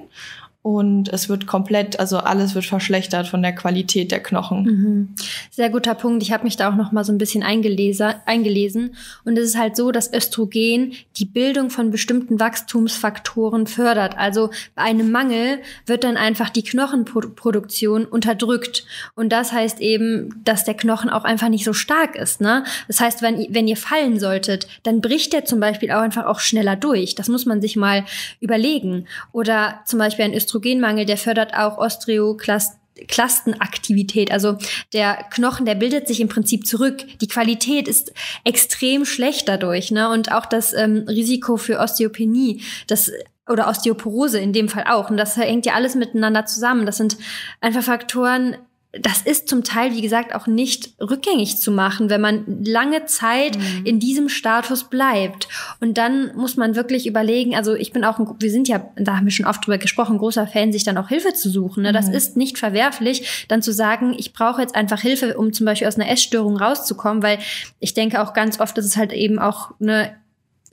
[0.63, 4.63] und es wird komplett, also alles wird verschlechtert von der Qualität der Knochen.
[4.63, 5.09] Mhm.
[5.49, 6.21] Sehr guter Punkt.
[6.21, 8.91] Ich habe mich da auch noch mal so ein bisschen eingelesen,
[9.25, 14.17] und es ist halt so, dass Östrogen die Bildung von bestimmten Wachstumsfaktoren fördert.
[14.17, 20.63] Also bei einem Mangel wird dann einfach die Knochenproduktion unterdrückt und das heißt eben, dass
[20.63, 22.39] der Knochen auch einfach nicht so stark ist.
[22.39, 22.63] Ne?
[22.87, 26.39] Das heißt, wenn, wenn ihr fallen solltet, dann bricht der zum Beispiel auch einfach auch
[26.39, 27.15] schneller durch.
[27.15, 28.05] Das muss man sich mal
[28.39, 29.07] überlegen.
[29.31, 34.31] Oder zum Beispiel ein Östrogen Östrogenmangel, der fördert auch Osteoklastenaktivität.
[34.31, 34.57] Also
[34.93, 37.05] der Knochen, der bildet sich im Prinzip zurück.
[37.21, 38.11] Die Qualität ist
[38.43, 39.91] extrem schlecht dadurch.
[39.91, 40.09] Ne?
[40.09, 43.11] Und auch das ähm, Risiko für Osteopenie, das
[43.49, 45.09] oder Osteoporose in dem Fall auch.
[45.09, 46.85] Und das hängt ja alles miteinander zusammen.
[46.85, 47.17] Das sind
[47.59, 48.55] einfach Faktoren,
[48.93, 53.57] das ist zum Teil, wie gesagt, auch nicht rückgängig zu machen, wenn man lange Zeit
[53.57, 53.85] mhm.
[53.85, 55.47] in diesem Status bleibt.
[55.79, 59.15] Und dann muss man wirklich überlegen, also ich bin auch, ein, wir sind ja, da
[59.15, 61.83] haben wir schon oft drüber gesprochen, großer Fan, sich dann auch Hilfe zu suchen.
[61.83, 61.89] Ne?
[61.89, 61.93] Mhm.
[61.93, 65.87] Das ist nicht verwerflich, dann zu sagen, ich brauche jetzt einfach Hilfe, um zum Beispiel
[65.87, 67.39] aus einer Essstörung rauszukommen, weil
[67.79, 70.20] ich denke auch ganz oft, dass es halt eben auch eine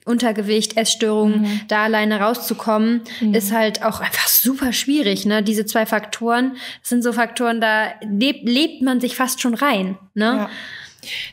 [0.08, 1.60] Untergewicht, Essstörungen, mhm.
[1.68, 3.34] da alleine rauszukommen, mhm.
[3.34, 5.26] ist halt auch einfach super schwierig.
[5.26, 5.42] Ne?
[5.42, 9.98] Diese zwei Faktoren sind so Faktoren, da lebt, lebt man sich fast schon rein.
[10.14, 10.24] Ne?
[10.24, 10.50] Ja.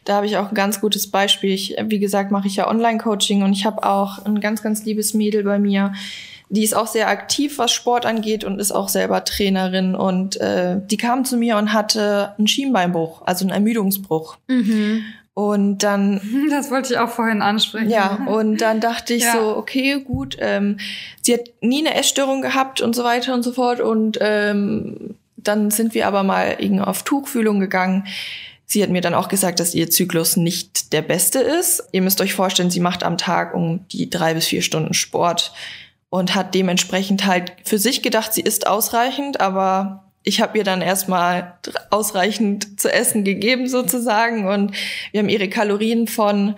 [0.03, 1.51] Da habe ich auch ein ganz gutes Beispiel.
[1.51, 5.13] Ich, wie gesagt, mache ich ja Online-Coaching und ich habe auch ein ganz, ganz liebes
[5.13, 5.93] Mädel bei mir.
[6.49, 9.95] Die ist auch sehr aktiv, was Sport angeht und ist auch selber Trainerin.
[9.95, 14.38] Und äh, die kam zu mir und hatte einen Schienbeinbruch, also einen Ermüdungsbruch.
[14.47, 15.03] Mhm.
[15.35, 16.21] Und dann.
[16.49, 17.89] Das wollte ich auch vorhin ansprechen.
[17.89, 19.33] Ja, und dann dachte ich ja.
[19.33, 20.77] so, okay, gut, ähm,
[21.21, 23.81] sie hat nie eine Essstörung gehabt und so weiter und so fort.
[23.81, 28.05] Und ähm, dann sind wir aber mal irgendwie auf Tuchfühlung gegangen.
[28.65, 31.83] Sie hat mir dann auch gesagt, dass ihr Zyklus nicht der beste ist.
[31.91, 35.51] Ihr müsst euch vorstellen, sie macht am Tag um die drei bis vier Stunden Sport
[36.09, 40.81] und hat dementsprechend halt für sich gedacht, sie ist ausreichend, aber ich habe ihr dann
[40.81, 41.57] erstmal
[41.91, 44.75] ausreichend zu essen gegeben sozusagen und
[45.11, 46.55] wir haben ihre Kalorien von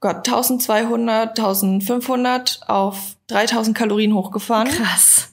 [0.00, 4.68] Gott 1200, 1500 auf 3000 Kalorien hochgefahren.
[4.68, 5.32] Krass.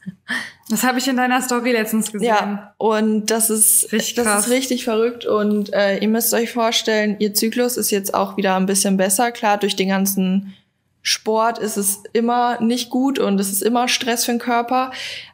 [0.70, 2.28] Das habe ich in deiner Story letztens gesehen.
[2.28, 4.46] Ja, und das ist richtig, das krass.
[4.46, 8.56] ist richtig verrückt und äh, ihr müsst euch vorstellen, ihr Zyklus ist jetzt auch wieder
[8.56, 9.32] ein bisschen besser.
[9.32, 10.54] Klar, durch den ganzen
[11.02, 14.92] Sport ist es immer nicht gut und es ist immer Stress für den Körper,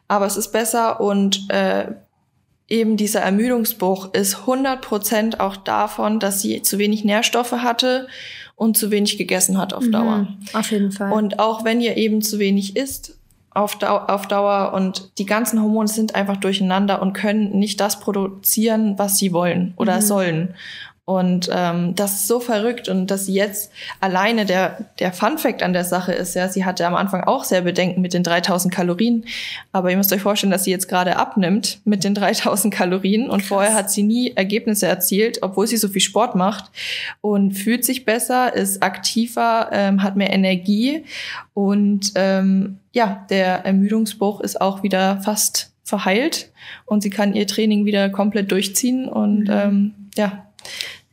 [0.08, 1.88] aber es ist besser und äh,
[2.68, 8.08] eben dieser Ermüdungsbruch ist 100% auch davon, dass sie zu wenig Nährstoffe hatte
[8.56, 10.16] und zu wenig gegessen hat auf mhm, Dauer.
[10.18, 11.12] Mhm, auf jeden Fall.
[11.12, 13.16] Und auch wenn ihr eben zu wenig isst
[13.50, 18.00] auf, Dau auf Dauer und die ganzen Hormone sind einfach durcheinander und können nicht das
[18.00, 20.02] produzieren, was sie wollen oder mhm.
[20.02, 20.54] sollen.
[21.06, 25.62] Und ähm, das ist so verrückt und dass sie jetzt alleine der der Fun Fact
[25.62, 28.74] an der Sache ist, ja, sie hatte am Anfang auch sehr Bedenken mit den 3000
[28.74, 29.24] Kalorien,
[29.70, 33.30] aber ihr müsst euch vorstellen, dass sie jetzt gerade abnimmt mit den 3000 Kalorien.
[33.30, 33.48] Und Krass.
[33.48, 36.72] vorher hat sie nie Ergebnisse erzielt, obwohl sie so viel Sport macht
[37.20, 41.04] und fühlt sich besser, ist aktiver, ähm, hat mehr Energie.
[41.54, 46.50] Und ähm, ja, der Ermüdungsbruch ist auch wieder fast verheilt.
[46.84, 49.08] Und sie kann ihr Training wieder komplett durchziehen.
[49.08, 49.50] Und mhm.
[49.50, 50.46] ähm, ja,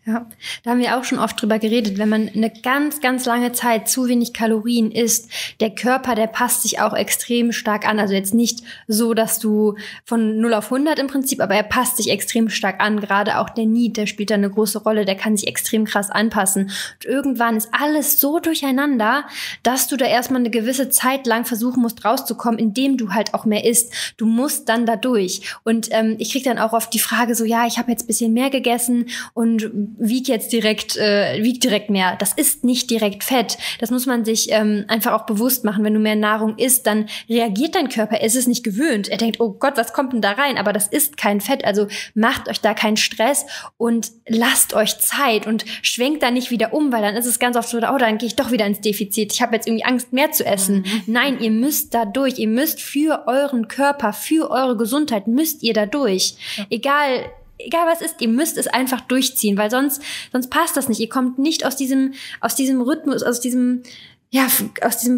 [0.06, 0.28] Ja,
[0.64, 1.98] da haben wir auch schon oft drüber geredet.
[1.98, 5.32] Wenn man eine ganz, ganz lange Zeit zu wenig Kalorien isst,
[5.62, 8.00] der Körper, der passt sich auch extrem stark an.
[8.00, 11.96] Also jetzt nicht so, dass du von 0 auf 100 im Prinzip, aber er passt
[11.96, 13.00] sich extrem stark an.
[13.00, 15.06] Gerade auch der Need, der spielt da eine große Rolle.
[15.06, 16.64] Der kann sich extrem krass anpassen.
[16.64, 19.24] Und irgendwann ist alles so durcheinander,
[19.64, 23.46] dass du da erstmal eine gewisse Zeit lang versuchen musst, rauszukommen, indem du halt auch
[23.46, 23.94] mehr isst.
[24.18, 25.56] Du musst dann da durch.
[25.64, 28.34] Und ähm, ich krieg dann auch oft die Frage so, ja, ich habe jetzt bisschen
[28.34, 32.16] mehr gegessen und wieg jetzt direkt, äh, wieg direkt mehr.
[32.20, 33.58] Das ist nicht direkt Fett.
[33.80, 35.84] Das muss man sich ähm, einfach auch bewusst machen.
[35.84, 38.18] Wenn du mehr Nahrung isst, dann reagiert dein Körper.
[38.18, 39.10] Er ist es nicht gewöhnt.
[39.10, 40.58] Er denkt, oh Gott, was kommt denn da rein?
[40.58, 41.66] Aber das ist kein Fett.
[41.66, 43.46] Also macht euch da keinen Stress
[43.78, 47.56] und lasst euch Zeit und schwenkt da nicht wieder um, weil dann ist es ganz
[47.56, 49.34] oft so, oh, dann gehe ich doch wieder ins Defizit.
[49.34, 50.78] Ich habe jetzt irgendwie Angst, mehr zu essen.
[50.78, 51.04] Mhm.
[51.08, 52.40] Nein, ihr müsst da durch.
[52.40, 56.36] Ihr müsst für euren Körper, für eure Gesundheit, müsst ihr da durch.
[56.70, 57.26] Egal,
[57.66, 60.02] egal was ist, ihr müsst es einfach durchziehen, weil sonst,
[60.32, 61.00] sonst passt das nicht.
[61.00, 63.84] Ihr kommt nicht aus diesem, aus diesem Rhythmus, aus diesem,
[64.30, 64.48] ja,
[64.82, 65.18] aus diesem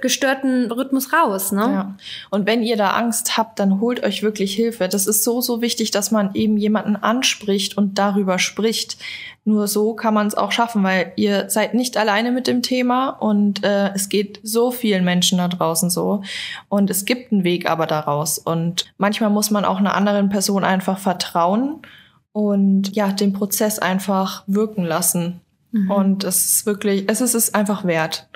[0.00, 1.60] gestörten Rhythmus raus, ne?
[1.62, 1.96] Ja.
[2.30, 4.86] Und wenn ihr da Angst habt, dann holt euch wirklich Hilfe.
[4.88, 8.98] Das ist so, so wichtig, dass man eben jemanden anspricht und darüber spricht.
[9.44, 13.08] Nur so kann man es auch schaffen, weil ihr seid nicht alleine mit dem Thema
[13.08, 16.22] und äh, es geht so vielen Menschen da draußen so.
[16.68, 18.38] Und es gibt einen Weg aber daraus.
[18.38, 21.82] Und manchmal muss man auch einer anderen Person einfach vertrauen
[22.30, 25.40] und ja, den Prozess einfach wirken lassen.
[25.72, 25.90] Mhm.
[25.90, 28.28] Und es ist wirklich, es ist es einfach wert.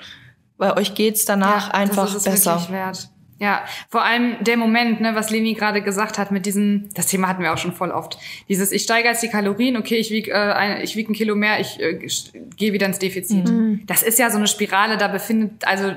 [0.57, 2.55] Weil euch geht's danach ja, einfach das ist es besser.
[2.55, 3.09] Wirklich wert.
[3.39, 7.27] Ja, vor allem der Moment, ne, was Leni gerade gesagt hat mit diesem, das Thema
[7.27, 8.17] hatten wir auch schon voll oft.
[8.49, 11.35] Dieses, ich steige jetzt die Kalorien, okay, ich wiege äh, ein, ich wieg ein Kilo
[11.35, 11.99] mehr, ich äh,
[12.55, 13.47] gehe wieder ins Defizit.
[13.47, 13.81] Mhm.
[13.85, 15.93] Das ist ja so eine Spirale, da befindet, also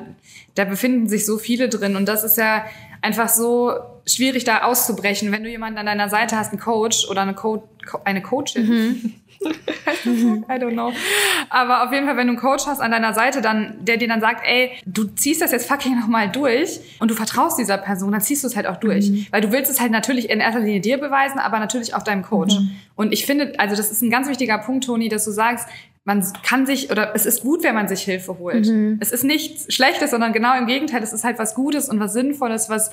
[0.54, 2.66] da befinden sich so viele drin und das ist ja
[3.00, 3.72] einfach so
[4.06, 5.32] schwierig, da auszubrechen.
[5.32, 7.68] Wenn du jemanden an deiner Seite hast, einen Coach oder eine, Co
[8.04, 9.14] eine Coachin, mhm.
[9.42, 10.92] I don't know.
[11.48, 14.08] Aber auf jeden Fall, wenn du einen Coach hast an deiner Seite, dann, der dir
[14.08, 18.12] dann sagt, ey, du ziehst das jetzt fucking nochmal durch und du vertraust dieser Person,
[18.12, 19.10] dann ziehst du es halt auch durch.
[19.10, 19.26] Mhm.
[19.30, 22.22] Weil du willst es halt natürlich in erster Linie dir beweisen, aber natürlich auch deinem
[22.22, 22.54] Coach.
[22.54, 22.70] Mhm.
[22.96, 25.66] Und ich finde, also das ist ein ganz wichtiger Punkt, Toni, dass du sagst,
[26.04, 28.66] man kann sich oder es ist gut, wenn man sich Hilfe holt.
[28.66, 28.98] Mhm.
[29.00, 32.12] Es ist nichts Schlechtes, sondern genau im Gegenteil, es ist halt was Gutes und was
[32.12, 32.90] Sinnvolles, was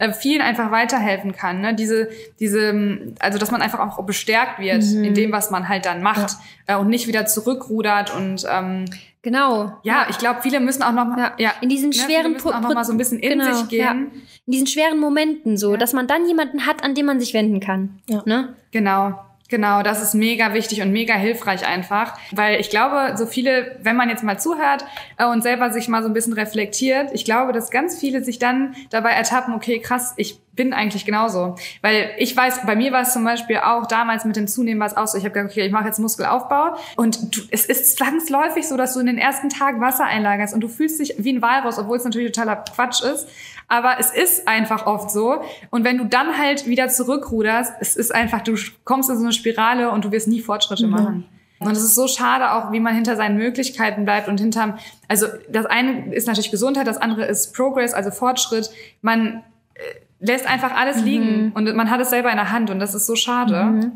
[0.00, 1.60] äh, vielen einfach weiterhelfen kann.
[1.60, 1.74] Ne?
[1.74, 2.08] Diese,
[2.40, 5.04] diese, also dass man einfach auch bestärkt wird mhm.
[5.04, 6.36] in dem, was man halt dann macht
[6.66, 6.76] ja.
[6.76, 8.86] äh, und nicht wieder zurückrudert und ähm,
[9.22, 9.78] Genau.
[9.82, 12.60] Ja, ich glaube, viele müssen auch noch mal, ja, ja in diesen ne, schweren auch
[12.62, 13.80] noch mal so ein bisschen in genau, sich gehen.
[13.80, 13.90] Ja.
[13.90, 17.60] In diesen schweren Momenten so, dass man dann jemanden hat, an dem man sich wenden
[17.60, 18.00] kann.
[18.08, 18.22] Ja.
[18.24, 18.54] Ne?
[18.70, 19.18] Genau.
[19.50, 23.96] Genau, das ist mega wichtig und mega hilfreich einfach, weil ich glaube, so viele, wenn
[23.96, 24.84] man jetzt mal zuhört
[25.18, 28.38] äh, und selber sich mal so ein bisschen reflektiert, ich glaube, dass ganz viele sich
[28.38, 31.56] dann dabei ertappen, okay, krass, ich bin eigentlich genauso.
[31.82, 34.96] Weil ich weiß, bei mir war es zum Beispiel auch damals mit dem Zunehmen was
[34.96, 35.16] auch so.
[35.16, 38.94] Ich habe gesagt, okay, ich mache jetzt Muskelaufbau und du, es ist zwangsläufig so, dass
[38.94, 41.96] du in den ersten Tagen Wasser einlagerst und du fühlst dich wie ein Walross, obwohl
[41.96, 43.28] es natürlich totaler Quatsch ist.
[43.68, 45.42] Aber es ist einfach oft so.
[45.70, 49.32] Und wenn du dann halt wieder zurückruderst, es ist einfach, du kommst in so eine
[49.32, 50.92] Spirale und du wirst nie Fortschritte mhm.
[50.92, 51.24] machen.
[51.60, 54.78] Und es ist so schade auch, wie man hinter seinen Möglichkeiten bleibt und hinterm,
[55.08, 58.70] also das eine ist natürlich Gesundheit, das andere ist Progress, also Fortschritt.
[59.02, 59.44] Man
[59.74, 59.80] äh,
[60.20, 61.04] lässt einfach alles mhm.
[61.04, 63.62] liegen und man hat es selber in der Hand und das ist so schade.
[63.64, 63.92] Mhm.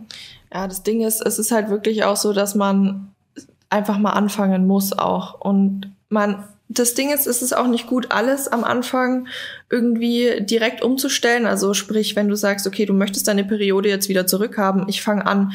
[0.52, 3.10] Ja, das Ding ist, es ist halt wirklich auch so, dass man
[3.70, 8.10] einfach mal anfangen muss auch und man das Ding ist, es ist auch nicht gut,
[8.10, 9.28] alles am Anfang
[9.70, 11.46] irgendwie direkt umzustellen.
[11.46, 15.26] Also sprich, wenn du sagst, okay, du möchtest deine Periode jetzt wieder zurückhaben, ich fange
[15.26, 15.52] an,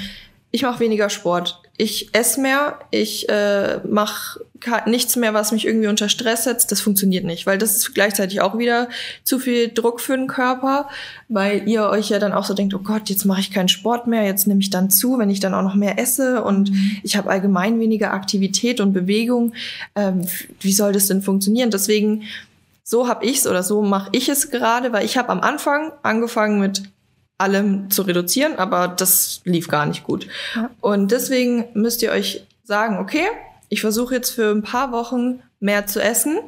[0.51, 1.61] ich mache weniger Sport.
[1.77, 4.41] Ich esse mehr, ich äh, mache
[4.85, 6.71] nichts mehr, was mich irgendwie unter Stress setzt.
[6.71, 8.89] Das funktioniert nicht, weil das ist gleichzeitig auch wieder
[9.23, 10.89] zu viel Druck für den Körper,
[11.27, 14.07] weil ihr euch ja dann auch so denkt, oh Gott, jetzt mache ich keinen Sport
[14.07, 16.97] mehr, jetzt nehme ich dann zu, wenn ich dann auch noch mehr esse und mhm.
[17.03, 19.53] ich habe allgemein weniger Aktivität und Bewegung.
[19.95, 20.27] Ähm,
[20.59, 21.71] wie soll das denn funktionieren?
[21.71, 22.23] Deswegen
[22.83, 26.59] so habe ich's oder so mache ich es gerade, weil ich habe am Anfang angefangen
[26.59, 26.83] mit
[27.37, 30.27] allem zu reduzieren, aber das lief gar nicht gut.
[30.55, 30.69] Ja.
[30.81, 33.25] Und deswegen müsst ihr euch sagen, okay,
[33.69, 36.39] ich versuche jetzt für ein paar Wochen mehr zu essen,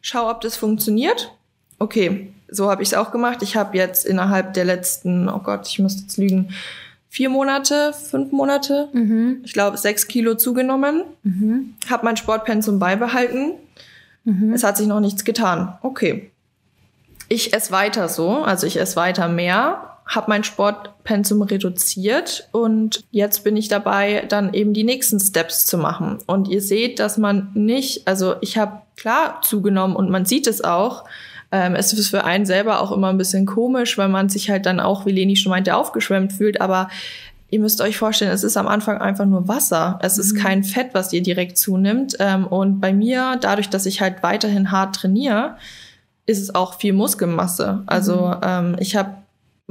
[0.00, 1.32] schau, ob das funktioniert.
[1.78, 3.42] Okay, so habe ich es auch gemacht.
[3.42, 6.50] Ich habe jetzt innerhalb der letzten, oh Gott, ich muss jetzt lügen,
[7.08, 9.40] vier Monate, fünf Monate, mhm.
[9.44, 11.74] ich glaube sechs Kilo zugenommen, mhm.
[11.90, 13.54] habe mein Sportpensum beibehalten.
[14.24, 14.52] Mhm.
[14.52, 15.76] Es hat sich noch nichts getan.
[15.82, 16.30] Okay.
[17.28, 23.44] Ich esse weiter so, also ich esse weiter mehr, habe mein Sportpensum reduziert und jetzt
[23.44, 26.18] bin ich dabei, dann eben die nächsten Steps zu machen.
[26.26, 30.62] Und ihr seht, dass man nicht, also ich habe klar zugenommen und man sieht es
[30.62, 31.04] auch.
[31.50, 34.66] Ähm, es ist für einen selber auch immer ein bisschen komisch, weil man sich halt
[34.66, 36.60] dann auch, wie Leni schon meinte, aufgeschwemmt fühlt.
[36.60, 36.88] Aber
[37.48, 39.98] ihr müsst euch vorstellen, es ist am Anfang einfach nur Wasser.
[40.02, 42.16] Es ist kein Fett, was ihr direkt zunimmt.
[42.18, 45.56] Ähm, und bei mir, dadurch, dass ich halt weiterhin hart trainiere,
[46.26, 47.82] ist es auch viel Muskelmasse.
[47.86, 49.21] Also ähm, ich habe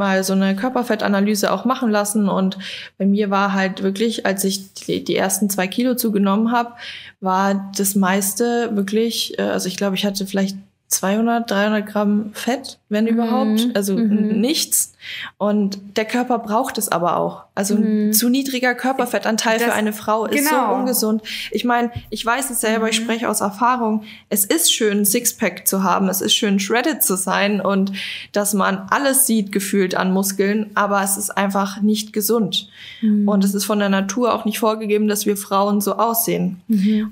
[0.01, 2.57] mal so eine Körperfettanalyse auch machen lassen und
[2.97, 6.71] bei mir war halt wirklich, als ich die, die ersten zwei Kilo zugenommen habe,
[7.19, 12.79] war das meiste wirklich, äh, also ich glaube, ich hatte vielleicht 200, 300 Gramm Fett,
[12.89, 14.93] wenn überhaupt, also nichts.
[15.37, 17.43] Und der Körper braucht es aber auch.
[17.61, 20.69] Also ein zu niedriger Körperfettanteil für Das- eine Frau ist genau.
[20.69, 21.21] so ungesund.
[21.51, 24.03] Ich meine, ich weiß es selber, ich spreche aus Erfahrung.
[24.29, 26.09] Es ist schön, ein Sixpack zu haben.
[26.09, 27.91] Es ist schön, shredded zu sein und
[28.31, 30.71] dass man alles sieht, gefühlt an Muskeln.
[30.75, 32.67] Aber es ist einfach nicht gesund.
[33.01, 36.61] Und es ist von der Natur auch nicht vorgegeben, dass wir Frauen so aussehen.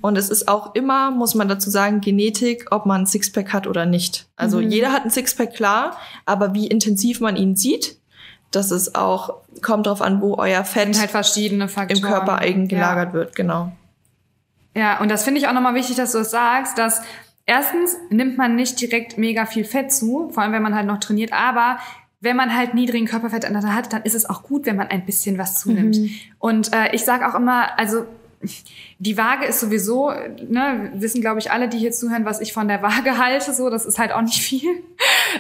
[0.02, 3.68] Und es ist auch immer, muss man dazu sagen, Genetik, ob man ein Sixpack hat
[3.68, 4.26] oder nicht.
[4.36, 5.96] Also jeder hat ein Sixpack, klar.
[6.26, 7.98] Aber wie intensiv man ihn sieht,
[8.52, 11.10] das ist auch, kommt drauf an, wo euer Fett halt
[11.92, 12.68] im Körper eigen Ja.
[12.68, 13.72] gelagert wird, genau.
[14.76, 17.02] Ja, und das finde ich auch nochmal wichtig, dass du es sagst, dass
[17.46, 21.00] erstens nimmt man nicht direkt mega viel Fett zu, vor allem wenn man halt noch
[21.00, 21.80] trainiert, aber
[22.22, 25.38] wenn man halt niedrigen Körperfettanteil hat, dann ist es auch gut, wenn man ein bisschen
[25.38, 25.98] was zunimmt.
[26.38, 28.06] Und äh, ich sage auch immer, also
[29.00, 32.68] die Waage ist sowieso, ne, wissen glaube ich alle, die hier zuhören, was ich von
[32.68, 34.84] der Waage halte, so, das ist halt auch nicht viel.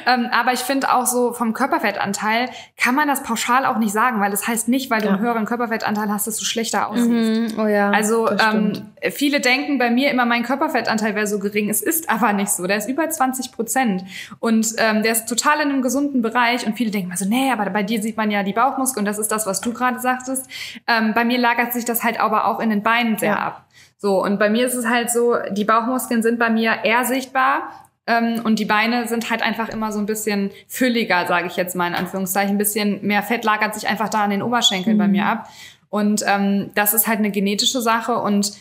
[0.05, 4.19] Ähm, aber ich finde auch so vom Körperfettanteil kann man das pauschal auch nicht sagen,
[4.21, 5.13] weil das heißt nicht, weil du Ja.
[5.13, 7.55] einen höheren Körperfettanteil hast, dass du schlechter aussiehst.
[7.55, 7.59] Mhm.
[7.59, 7.89] Oh ja.
[7.91, 8.73] Also ähm,
[9.11, 11.69] viele denken bei mir immer, mein Körperfettanteil wäre so gering.
[11.69, 12.67] Es ist aber nicht so.
[12.67, 14.03] Der ist über 20 Prozent.
[14.39, 16.65] Und ähm, der ist total in einem gesunden Bereich.
[16.65, 19.01] Und viele denken mal so, nee, aber bei dir sieht man ja die Bauchmuskeln.
[19.01, 20.47] Und das ist das, was du gerade sagtest.
[20.87, 23.37] Ähm, bei mir lagert sich das halt aber auch in den Beinen sehr Ja.
[23.39, 23.65] ab.
[23.97, 27.63] So, und bei mir ist es halt so, die Bauchmuskeln sind bei mir eher sichtbar.
[28.09, 31.75] Ähm, und die Beine sind halt einfach immer so ein bisschen fülliger, sage ich jetzt
[31.75, 32.55] mal in Anführungszeichen.
[32.55, 35.47] Ein bisschen mehr Fett lagert sich einfach da an den Oberschenkeln bei mir ab.
[35.89, 38.51] Und ähm, das ist halt eine genetische Sache und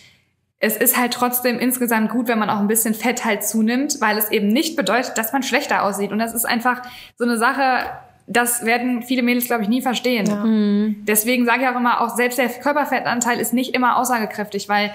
[0.61, 4.19] es ist halt trotzdem insgesamt gut, wenn man auch ein bisschen Fett halt zunimmt, weil
[4.19, 6.11] es eben nicht bedeutet, dass man schlechter aussieht.
[6.11, 6.83] Und das ist einfach
[7.17, 7.87] so eine Sache,
[8.27, 10.27] das werden viele Mädels, glaube ich, nie verstehen.
[10.27, 11.05] Ja.
[11.07, 14.93] Deswegen sage ich auch immer, auch selbst der Körperfettanteil ist nicht immer aussagekräftig, weil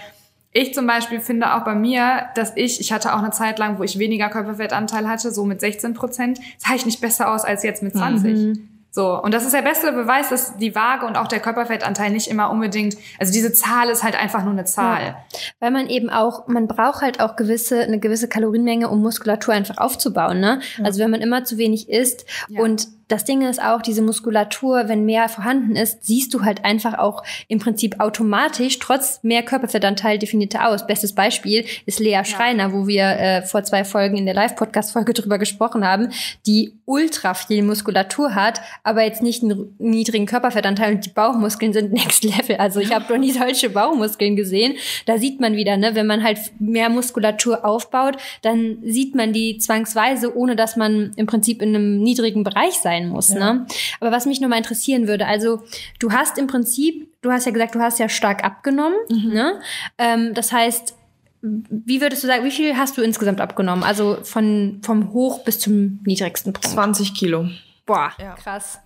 [0.53, 3.79] ich zum Beispiel finde auch bei mir, dass ich, ich hatte auch eine Zeit lang,
[3.79, 7.63] wo ich weniger Körperfettanteil hatte, so mit 16 Prozent, sah ich nicht besser aus als
[7.63, 8.59] jetzt mit 20.
[8.95, 12.27] So, und das ist der beste Beweis, dass die Waage und auch der Körperfettanteil nicht
[12.27, 15.15] immer unbedingt, also diese Zahl ist halt einfach nur eine Zahl.
[15.59, 19.79] Weil man eben auch, man braucht halt auch gewisse, eine gewisse Kalorienmenge, um Muskulatur einfach
[19.79, 20.61] aufzubauen, ne?
[20.83, 22.61] Also wenn man immer zu wenig isst Ja.
[22.61, 26.97] und das Ding ist auch, diese Muskulatur, wenn mehr vorhanden ist, siehst du halt einfach
[26.97, 30.87] auch im Prinzip automatisch trotz mehr Körperfettanteil definierter aus.
[30.87, 35.37] Bestes Beispiel ist Lea Schreiner, wo wir äh, vor zwei Folgen in der Live-Podcast-Folge drüber
[35.37, 36.09] gesprochen haben,
[36.45, 41.91] die ultra viel Muskulatur hat, aber jetzt nicht einen niedrigen Körperfettanteil und die Bauchmuskeln sind
[41.93, 42.55] next level.
[42.55, 44.75] Also ich habe noch nie solche Bauchmuskeln gesehen.
[45.05, 49.57] Da sieht man wieder, ne, wenn man halt mehr Muskulatur aufbaut, dann sieht man die
[49.57, 53.29] zwangsweise, ohne dass man im Prinzip in einem niedrigen Bereich sein muss.
[53.29, 53.65] Ne?
[53.99, 55.63] Aber was mich nochmal interessieren würde, also
[55.99, 58.97] du hast im Prinzip, du hast ja gesagt, du hast ja stark abgenommen.
[59.09, 59.59] Ne?
[59.97, 60.95] Ähm, das heißt,
[61.41, 63.83] wie würdest du sagen, wie viel hast du insgesamt abgenommen?
[63.83, 66.67] Also von, vom Hoch bis zum niedrigsten Punkt.
[66.67, 67.47] 20 Kilo.
[67.85, 68.35] Boah, Ja.
[68.35, 68.79] krass.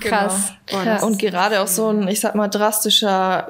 [0.00, 0.52] Krass.
[0.70, 1.02] Boah, krass.
[1.02, 3.48] Und gerade auch so ein, ich sag mal, drastischer,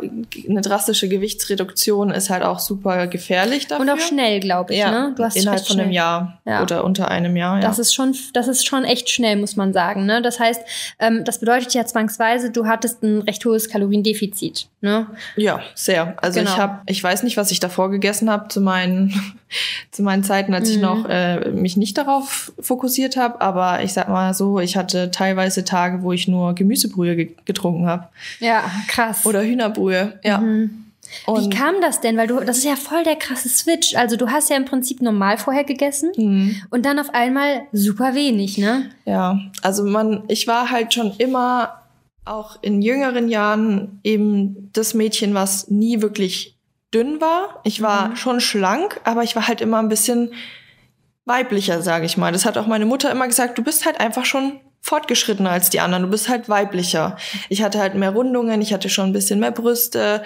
[0.48, 3.82] eine drastische Gewichtsreduktion ist halt auch super gefährlich dafür.
[3.84, 5.14] Und auch schnell, glaube ich, ja, ne?
[5.16, 5.92] Du hast innerhalb von einem.
[5.92, 6.62] Jahr Ja.
[6.62, 7.56] oder unter einem Jahr.
[7.56, 7.62] Ja.
[7.68, 10.04] Das ist schon, das ist schon echt schnell, muss man sagen.
[10.06, 10.22] Ne?
[10.22, 10.60] Das heißt,
[10.98, 14.68] ähm, das bedeutet ja zwangsweise, du hattest ein recht hohes Kaloriendefizit.
[14.80, 15.06] Ne?
[15.36, 16.14] Ja, sehr.
[16.22, 16.50] Also Genau.
[16.52, 19.12] ich habe, ich weiß nicht, was ich davor gegessen habe zu meinen
[19.90, 20.82] zu meinen Zeiten, als ich Mhm.
[20.82, 23.40] noch äh, mich nicht darauf fokussiert habe.
[23.42, 27.86] Aber ich sag mal so, ich hatte teilweise Tage, wo ich nur Gemüsebrühe ge getrunken
[27.86, 28.08] habe
[28.40, 29.26] Ja, krass.
[29.26, 30.18] oder Hühnerbrühe.
[30.24, 30.38] Ja.
[30.38, 30.78] Mhm.
[31.36, 32.16] Wie kam das denn?
[32.16, 33.94] Weil du, das ist ja voll der krasse Switch.
[33.96, 36.56] Also du hast ja im Prinzip normal vorher gegessen Mhm.
[36.70, 38.88] und dann auf einmal super wenig, ne?
[39.04, 41.82] Ja, also man, ich war halt schon immer
[42.24, 46.56] auch in jüngeren Jahren eben das Mädchen, was nie wirklich
[46.94, 47.60] dünn war.
[47.64, 48.16] Ich war Mhm.
[48.16, 50.30] schon schlank, aber ich war halt immer ein bisschen
[51.24, 52.32] weiblicher, sage ich mal.
[52.32, 55.80] Das hat auch meine Mutter immer gesagt, du bist halt einfach schon fortgeschrittener als die
[55.80, 57.16] anderen, du bist halt weiblicher.
[57.48, 60.22] Ich hatte halt mehr Rundungen, ich hatte schon ein bisschen mehr Brüste.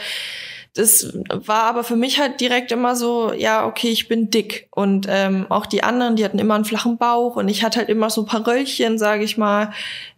[0.77, 4.69] Das war aber für mich halt direkt immer so, ja, okay, ich bin dick.
[4.71, 7.89] Und ähm, auch die anderen, die hatten immer einen flachen Bauch und ich hatte halt
[7.89, 9.73] immer so ein paar Röllchen, sage ich mal.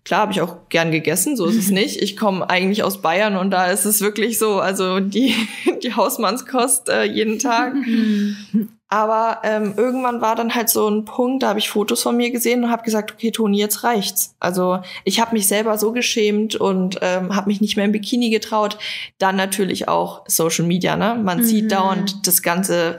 [0.05, 2.03] Klar, habe ich auch gern gegessen, so ist es nicht.
[2.03, 5.34] Ich komme eigentlich aus Bayern und da ist es wirklich so, also die,
[5.82, 7.74] die Hausmannskost äh, jeden Tag.
[8.91, 12.30] Aber ähm, irgendwann war dann halt so ein Punkt, da habe ich Fotos von mir
[12.30, 14.34] gesehen und habe gesagt, okay, Toni, jetzt reicht's.
[14.41, 18.30] Also ich habe mich selber so geschämt und ähm, habe mich nicht mehr im Bikini
[18.30, 18.78] getraut.
[19.18, 21.20] Dann natürlich auch Social Media, ne?
[21.22, 21.45] Man mhm.
[21.45, 22.97] sieht dauernd das ganze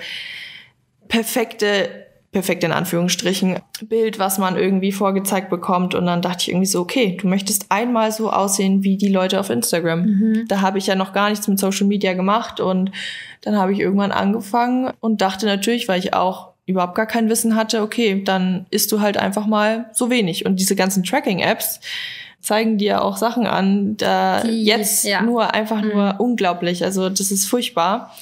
[1.08, 5.96] perfekte perfekt in Anführungsstrichen Bild, was man irgendwie vorgezeigt bekommt.
[5.96, 9.40] Und dann dachte ich irgendwie so, okay, du möchtest einmal so aussehen wie die Leute
[9.40, 10.02] auf Instagram.
[10.02, 10.46] Mhm.
[10.48, 12.60] Da habe ich ja noch gar nichts mit Social Media gemacht.
[12.60, 12.92] Und
[13.42, 17.56] dann habe ich irgendwann angefangen und dachte natürlich, weil ich auch überhaupt gar kein Wissen
[17.56, 20.46] hatte, okay, dann isst du halt einfach mal so wenig.
[20.46, 21.80] Und diese ganzen Tracking-Apps
[22.42, 25.24] zeigen dir auch Sachen an, da die, jetzt ja.
[25.24, 25.90] nur einfach mhm.
[25.90, 26.84] nur unglaublich.
[26.84, 28.14] Also das ist furchtbar.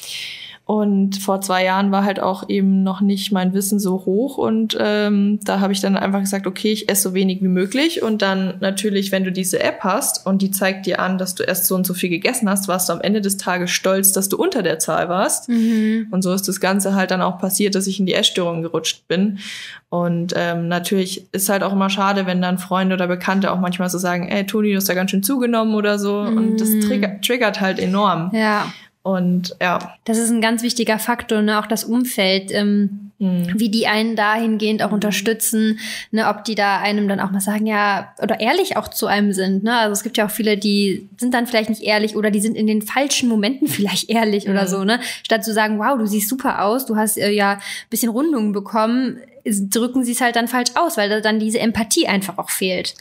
[0.67, 4.37] Und vor zwei Jahren war halt auch eben noch nicht mein Wissen so hoch.
[4.37, 8.03] Und ähm, da habe ich dann einfach gesagt, okay, ich esse so wenig wie möglich.
[8.03, 11.43] Und dann natürlich, wenn du diese App hast und die zeigt dir an, dass du
[11.43, 14.27] erst so und so viel gegessen hast, warst du am Ende des Tages stolz, dass
[14.27, 15.47] du unter der Zahl warst.
[15.47, 16.07] Mhm.
[16.11, 19.07] Und so ist das Ganze halt dann auch passiert, dass ich in die Essstörung gerutscht
[19.07, 19.39] bin.
[19.87, 23.89] Und ähm, natürlich ist halt auch immer schade, wenn dann Freunde oder Bekannte auch manchmal
[23.89, 26.23] so sagen, ey, Toni, du hast da ganz schön zugenommen oder so.
[26.23, 26.37] Mhm.
[26.37, 26.81] Und das mhm.
[26.81, 28.31] triggert, triggert halt enorm.
[28.33, 28.65] Ja.
[29.07, 29.95] Und ja.
[30.03, 31.59] Das ist ein ganz wichtiger Faktor, ne?
[31.59, 33.53] auch das Umfeld, ähm, mhm.
[33.55, 35.79] wie die einen dahingehend auch unterstützen,
[36.11, 36.27] ne?
[36.27, 39.63] ob die da einem dann auch mal sagen, ja, oder ehrlich auch zu einem sind.
[39.63, 39.73] Ne?
[39.73, 42.57] Also es gibt ja auch viele, die sind dann vielleicht nicht ehrlich oder die sind
[42.57, 44.51] in den falschen Momenten vielleicht ehrlich mhm.
[44.51, 44.99] oder so, ne?
[45.23, 49.19] Statt zu sagen, wow, du siehst super aus, du hast äh, ja bisschen Rundungen bekommen,
[49.45, 52.93] drücken sie es halt dann falsch aus, weil da dann diese Empathie einfach auch fehlt.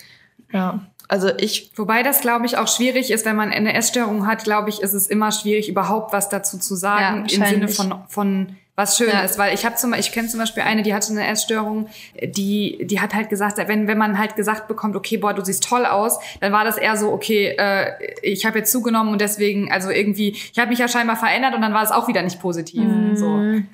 [0.52, 0.86] Ja.
[1.09, 1.70] Also ich.
[1.76, 4.92] Wobei das, glaube ich, auch schwierig ist, wenn man eine Essstörung hat, glaube ich, ist
[4.92, 9.09] es immer schwierig, überhaupt was dazu zu sagen, ja, im Sinne von, von was schön
[9.09, 9.20] ja.
[9.20, 11.89] ist, weil ich habe zum ich kenne zum Beispiel eine, die hatte eine Essstörung,
[12.22, 15.64] die die hat halt gesagt, wenn wenn man halt gesagt bekommt, okay, boah, du siehst
[15.64, 19.72] toll aus, dann war das eher so, okay, äh, ich habe jetzt zugenommen und deswegen,
[19.72, 22.39] also irgendwie, ich habe mich ja scheinbar verändert und dann war es auch wieder nicht
[22.39, 22.83] positiv.
[22.83, 23.16] Mhm.
[23.16, 23.27] So,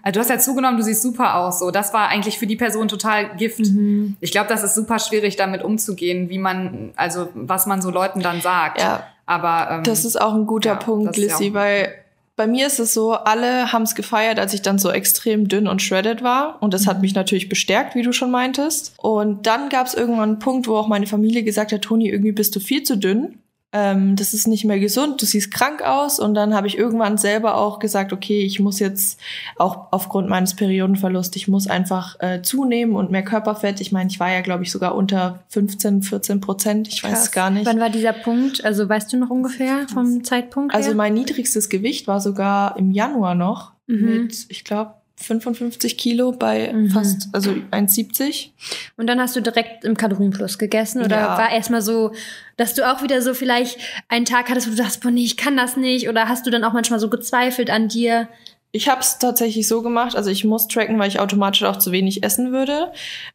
[0.03, 1.59] also du hast ja zugenommen, du siehst super aus.
[1.59, 3.59] So, das war eigentlich für die Person total Gift.
[3.59, 4.17] Mhm.
[4.21, 8.21] Ich glaube, das ist super schwierig, damit umzugehen, wie man, also was man so Leuten
[8.21, 8.81] dann sagt.
[8.81, 9.05] Ja.
[9.27, 11.93] Aber ähm, das ist auch ein guter ja, Punkt, Lissy, weil
[12.37, 15.69] bei mir ist es so, alle haben es gefeiert, als ich dann so extrem dünn
[15.69, 16.63] und shredded war.
[16.63, 17.03] Und das hat mhm.
[17.03, 18.95] mich natürlich bestärkt, wie du schon meintest.
[18.99, 22.33] Und dann gab es irgendwann einen Punkt, wo auch meine Familie gesagt hat, Toni, irgendwie
[22.33, 23.42] bist du viel zu dünn
[23.73, 26.19] ähm, das ist nicht mehr gesund, du siehst krank aus.
[26.21, 29.19] Und dann habe ich irgendwann selber auch gesagt, okay, ich muss jetzt
[29.57, 33.81] auch aufgrund meines Periodenverlusts, ich muss einfach äh, zunehmen und mehr Körperfett.
[33.81, 36.89] Ich meine, ich war ja, glaube ich, sogar unter 15, 14 Prozent.
[36.89, 37.67] Ich weiß es gar nicht.
[37.67, 38.65] Wann war dieser Punkt?
[38.65, 40.75] Also weißt du noch ungefähr vom Zeitpunkt?
[40.75, 40.91] Also her?
[40.91, 44.05] Also mein niedrigstes Gewicht war sogar im Januar noch mhm.
[44.05, 46.91] mit, ich glaube, 55 Kilo bei mhm.
[46.91, 48.51] fast, also 1,70.
[48.97, 51.39] Und dann hast du direkt im Kalorienplus gegessen oder ja.
[51.39, 52.13] war erstmal so,
[52.57, 55.37] dass du auch wieder so vielleicht einen Tag hattest, wo du dachtest, boah, nee, ich
[55.37, 58.29] kann das nicht oder hast du dann auch manchmal so gezweifelt an dir?
[58.73, 61.93] Ich habe es tatsächlich so gemacht, also ich muss tracken, weil ich automatisch auch zu
[61.93, 62.91] wenig essen würde,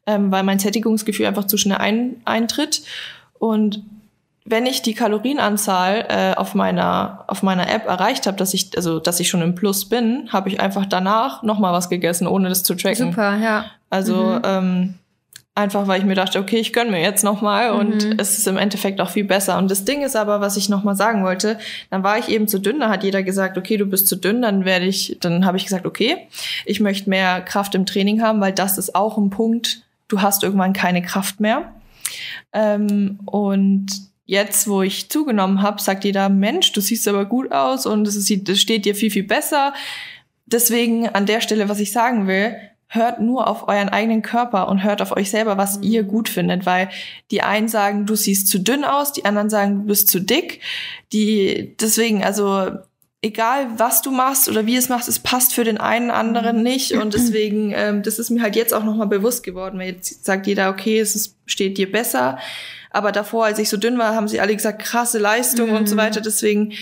[0.06, 2.82] ähm, weil mein Sättigungsgefühl einfach zu schnell ein, eintritt.
[3.38, 3.84] Und
[4.50, 8.98] wenn ich die Kalorienanzahl äh, auf meiner auf meiner App erreicht habe, dass ich also
[8.98, 12.48] dass ich schon im Plus bin, habe ich einfach danach noch mal was gegessen, ohne
[12.48, 13.10] das zu tracken.
[13.10, 13.66] Super, ja.
[13.90, 14.40] Also mhm.
[14.44, 14.94] ähm,
[15.58, 17.78] einfach, weil ich mir dachte, okay, ich gönn mir jetzt noch mal mhm.
[17.78, 19.58] und es ist im Endeffekt auch viel besser.
[19.58, 21.58] Und das Ding ist aber, was ich noch mal sagen wollte,
[21.90, 24.40] dann war ich eben zu dünn, da hat jeder gesagt, okay, du bist zu dünn,
[24.40, 26.28] dann werde ich, dann habe ich gesagt, okay,
[26.64, 30.44] ich möchte mehr Kraft im Training haben, weil das ist auch ein Punkt, du hast
[30.44, 31.72] irgendwann keine Kraft mehr.
[32.52, 33.88] Ähm, und
[34.28, 38.14] jetzt, wo ich zugenommen habe, sagt jeder, Mensch, du siehst aber gut aus und es,
[38.14, 39.72] sieht, es steht dir viel, viel besser.
[40.44, 42.54] Deswegen an der Stelle, was ich sagen will,
[42.88, 45.82] hört nur auf euren eigenen Körper und hört auf euch selber, was mhm.
[45.84, 46.90] ihr gut findet, weil
[47.30, 50.60] die einen sagen, du siehst zu dünn aus, die anderen sagen, du bist zu dick.
[51.14, 52.70] Die, deswegen, also,
[53.22, 56.64] egal was du machst oder wie es machst, es passt für den einen anderen mhm.
[56.64, 60.26] nicht und deswegen, ähm, das ist mir halt jetzt auch nochmal bewusst geworden, weil jetzt
[60.26, 62.38] sagt jeder, okay, es ist, steht dir besser
[62.98, 65.76] aber davor, als ich so dünn war, haben sie alle gesagt, krasse Leistung mhm.
[65.76, 66.00] und so mhm.
[66.00, 66.20] weiter.
[66.20, 66.72] Deswegen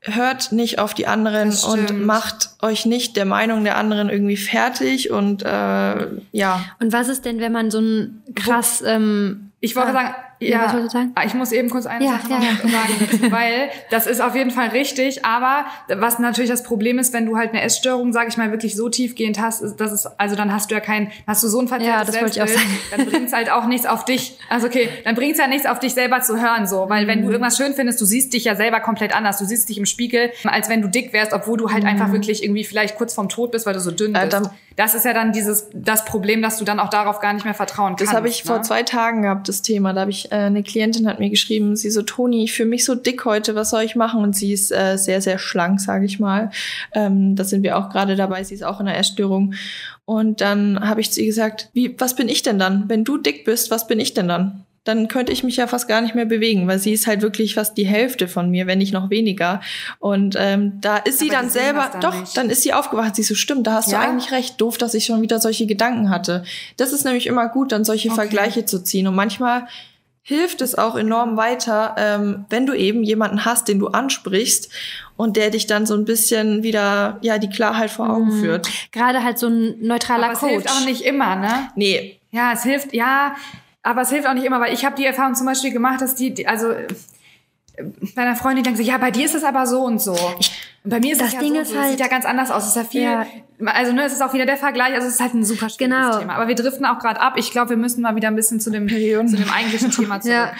[0.00, 5.10] hört nicht auf die anderen und macht euch nicht der Meinung der anderen irgendwie fertig
[5.10, 6.64] und äh, ja.
[6.78, 10.74] Und was ist denn, wenn man so ein krass ähm, ich wollte ah, sagen, ja,
[10.74, 11.12] was sagen?
[11.14, 12.56] Ah, ich muss eben kurz eine ja, Sache ja, ja.
[12.68, 17.26] sagen, weil das ist auf jeden Fall richtig, aber was natürlich das Problem ist, wenn
[17.26, 20.36] du halt eine Essstörung, sage ich mal, wirklich so tiefgehend hast, ist, das ist, also
[20.36, 23.32] dann hast du ja kein, hast du so ein verzerrtes ja, das Selbstbild, dann bringt's
[23.32, 24.38] halt auch nichts auf dich.
[24.48, 27.26] Also okay, dann bringt's ja nichts auf dich selber zu hören, so, weil wenn du
[27.26, 27.32] mhm.
[27.32, 30.30] irgendwas schön findest, du siehst dich ja selber komplett anders, du siehst dich im Spiegel,
[30.44, 31.90] als wenn du dick wärst, obwohl du halt mhm.
[31.90, 34.34] einfach wirklich irgendwie vielleicht kurz vorm Tod bist, weil du so dünn bist.
[34.34, 34.40] Äh,
[34.76, 37.54] das ist ja dann dieses das Problem, dass du dann auch darauf gar nicht mehr
[37.54, 38.12] vertrauen kannst.
[38.12, 38.48] Das habe ich ne?
[38.48, 39.94] vor zwei Tagen gehabt, das Thema.
[39.94, 42.84] Da habe ich äh, eine Klientin hat mir geschrieben, sie so, Toni, ich fühle mich
[42.84, 44.22] so dick heute, was soll ich machen?
[44.22, 46.50] Und sie ist äh, sehr, sehr schlank, sage ich mal.
[46.92, 49.54] Ähm, da sind wir auch gerade dabei, sie ist auch in einer Essstörung.
[50.04, 52.84] Und dann habe ich zu ihr gesagt, wie, was bin ich denn dann?
[52.88, 54.65] Wenn du dick bist, was bin ich denn dann?
[54.86, 57.56] Dann könnte ich mich ja fast gar nicht mehr bewegen, weil sie ist halt wirklich
[57.56, 59.60] fast die Hälfte von mir, wenn nicht noch weniger.
[59.98, 62.36] Und ähm, da ist sie Aber dann selber, dann doch, nicht.
[62.36, 63.16] dann ist sie aufgewacht.
[63.16, 64.00] Sie so, stimmt, da hast ja?
[64.00, 64.60] du eigentlich recht.
[64.60, 66.44] Doof, dass ich schon wieder solche Gedanken hatte.
[66.76, 68.14] Das ist nämlich immer gut, dann solche okay.
[68.14, 69.08] Vergleiche zu ziehen.
[69.08, 69.66] Und manchmal
[70.22, 74.70] hilft es auch enorm weiter, ähm, wenn du eben jemanden hast, den du ansprichst
[75.16, 78.40] und der dich dann so ein bisschen wieder ja die Klarheit vor Augen mhm.
[78.40, 78.68] führt.
[78.92, 80.50] Gerade halt so ein neutraler Aber Coach.
[80.50, 81.70] Hilft auch nicht immer, ne?
[81.74, 82.20] Nee.
[82.30, 83.34] Ja, es hilft, ja,
[83.86, 86.16] aber es hilft auch nicht immer, weil ich habe die Erfahrung zum Beispiel gemacht, dass
[86.16, 86.74] die, die also
[88.14, 90.12] bei einer Freundin denkt so, ja, bei dir ist es aber so und so.
[90.12, 91.78] und bei mir ist das es ja Ding so, ist so.
[91.78, 92.64] halt, sieht ja ganz anders aus.
[92.64, 93.26] Es ist ja viel, ja.
[93.66, 94.92] also ne, es ist auch wieder der Vergleich.
[94.94, 96.18] Also es ist halt ein super schwieriges genau.
[96.18, 96.34] Thema.
[96.34, 97.34] Aber wir driften auch gerade ab.
[97.36, 100.34] Ich glaube, wir müssen mal wieder ein bisschen zu dem, zu dem eigentlichen Thema zurück.
[100.34, 100.52] ja.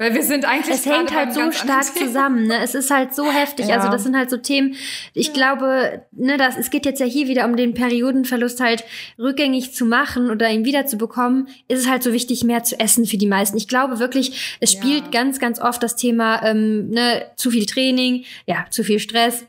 [0.00, 0.76] Weil wir sind eigentlich.
[0.76, 2.62] Es hängt halt so stark zusammen, ne?
[2.62, 3.68] Es ist halt so heftig.
[3.68, 3.76] Ja.
[3.76, 4.74] Also das sind halt so Themen.
[5.12, 5.32] Ich ja.
[5.34, 8.82] glaube, ne, das, es geht jetzt ja hier wieder um den Periodenverlust halt
[9.18, 13.18] rückgängig zu machen oder ihn wiederzubekommen, ist es halt so wichtig, mehr zu essen für
[13.18, 13.58] die meisten.
[13.58, 15.10] Ich glaube wirklich, es spielt ja.
[15.10, 19.44] ganz, ganz oft das Thema, ähm, ne, zu viel Training, ja, zu viel Stress,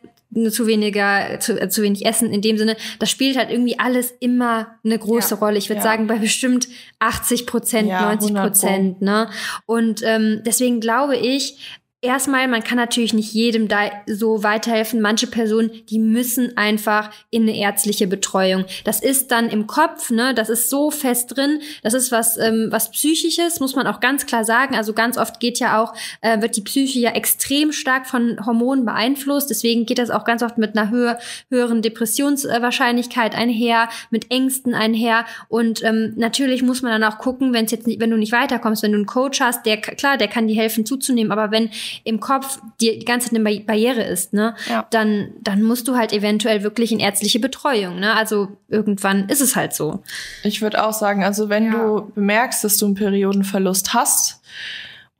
[0.49, 4.13] zu weniger, zu, äh, zu wenig Essen in dem Sinne, das spielt halt irgendwie alles
[4.19, 5.57] immer eine große ja, Rolle.
[5.57, 5.83] Ich würde ja.
[5.83, 6.67] sagen, bei bestimmt
[6.99, 9.29] 80 Prozent, ja, 90 Prozent, ne?
[9.65, 15.01] Und ähm, deswegen glaube ich, Erstmal, man kann natürlich nicht jedem da so weiterhelfen.
[15.01, 18.65] Manche Personen, die müssen einfach in eine ärztliche Betreuung.
[18.85, 20.33] Das ist dann im Kopf, ne?
[20.33, 21.59] Das ist so fest drin.
[21.83, 24.73] Das ist was, ähm, was psychisches, muss man auch ganz klar sagen.
[24.73, 28.83] Also ganz oft geht ja auch, äh, wird die Psyche ja extrem stark von Hormonen
[28.83, 29.51] beeinflusst.
[29.51, 31.19] Deswegen geht das auch ganz oft mit einer höher,
[31.51, 35.25] höheren Depressionswahrscheinlichkeit einher, mit Ängsten einher.
[35.49, 38.31] Und ähm, natürlich muss man dann auch gucken, wenn es jetzt, nicht, wenn du nicht
[38.31, 41.69] weiterkommst, wenn du einen Coach hast, der klar, der kann dir helfen zuzunehmen, aber wenn
[42.03, 44.85] im Kopf die, die ganze Zeit eine Barriere ist, ne, ja.
[44.89, 48.15] dann, dann musst du halt eventuell wirklich in ärztliche Betreuung, ne?
[48.15, 50.03] Also irgendwann ist es halt so.
[50.43, 51.71] Ich würde auch sagen, also wenn ja.
[51.71, 54.41] du bemerkst, dass du einen Periodenverlust hast,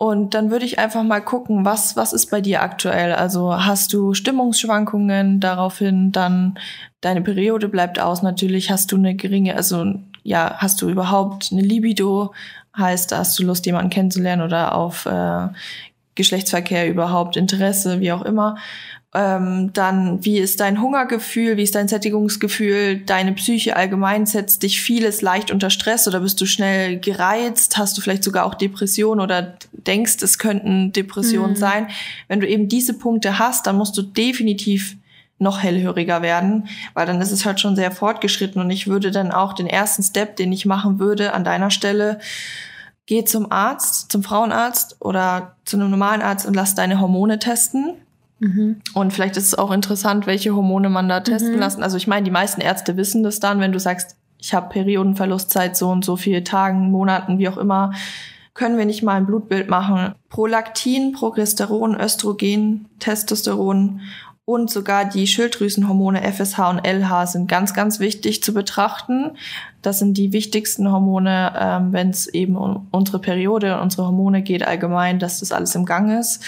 [0.02, 3.14] und dann würde ich einfach mal gucken, was, was ist bei dir aktuell?
[3.14, 6.58] Also hast du Stimmungsschwankungen, daraufhin dann
[7.02, 9.94] deine Periode bleibt aus, natürlich hast du eine geringe, also
[10.24, 12.34] ja, hast du überhaupt eine Libido?
[12.76, 15.48] Heißt, hast du Lust, jemanden kennenzulernen oder auf äh,
[16.16, 18.58] Geschlechtsverkehr überhaupt, Interesse, wie auch immer.
[19.14, 24.82] Ähm, dann, wie ist dein Hungergefühl, wie ist dein Sättigungsgefühl, deine Psyche allgemein, setzt dich
[24.82, 29.20] vieles leicht unter Stress oder bist du schnell gereizt, hast du vielleicht sogar auch Depressionen
[29.20, 31.60] oder denkst, es könnten Depressionen mhm.
[31.60, 31.88] sein.
[32.30, 34.96] Wenn du eben diese Punkte hast, dann musst du definitiv
[35.40, 39.32] noch hellhöriger werden, weil dann ist es halt schon sehr fortgeschritten und ich würde dann
[39.32, 42.20] auch den ersten Step, den ich machen würde an deiner Stelle,
[43.06, 47.96] geh zum Arzt, zum Frauenarzt oder zu einem normalen Arzt und lass deine Hormone testen.
[48.40, 48.82] Mhm.
[48.94, 51.60] Und vielleicht ist es auch interessant, welche Hormone man da testen mhm.
[51.60, 51.84] lassen.
[51.84, 55.78] Also ich meine, die meisten Ärzte wissen das dann, wenn du sagst, ich habe Periodenverlustzeit
[55.78, 57.94] so und so viele Tagen, Monaten, wie auch immer,
[58.54, 60.16] können wir nicht mal ein Blutbild machen.
[60.30, 64.02] Prolaktin, Progesteron, Östrogen, Testosteron
[64.46, 69.38] und sogar die Schilddrüsenhormone FSH und LH sind ganz, ganz wichtig zu betrachten.
[69.82, 74.42] Das sind die wichtigsten Hormone, ähm, wenn es eben um unsere Periode und unsere Hormone
[74.42, 76.44] geht allgemein, dass das alles im Gang ist.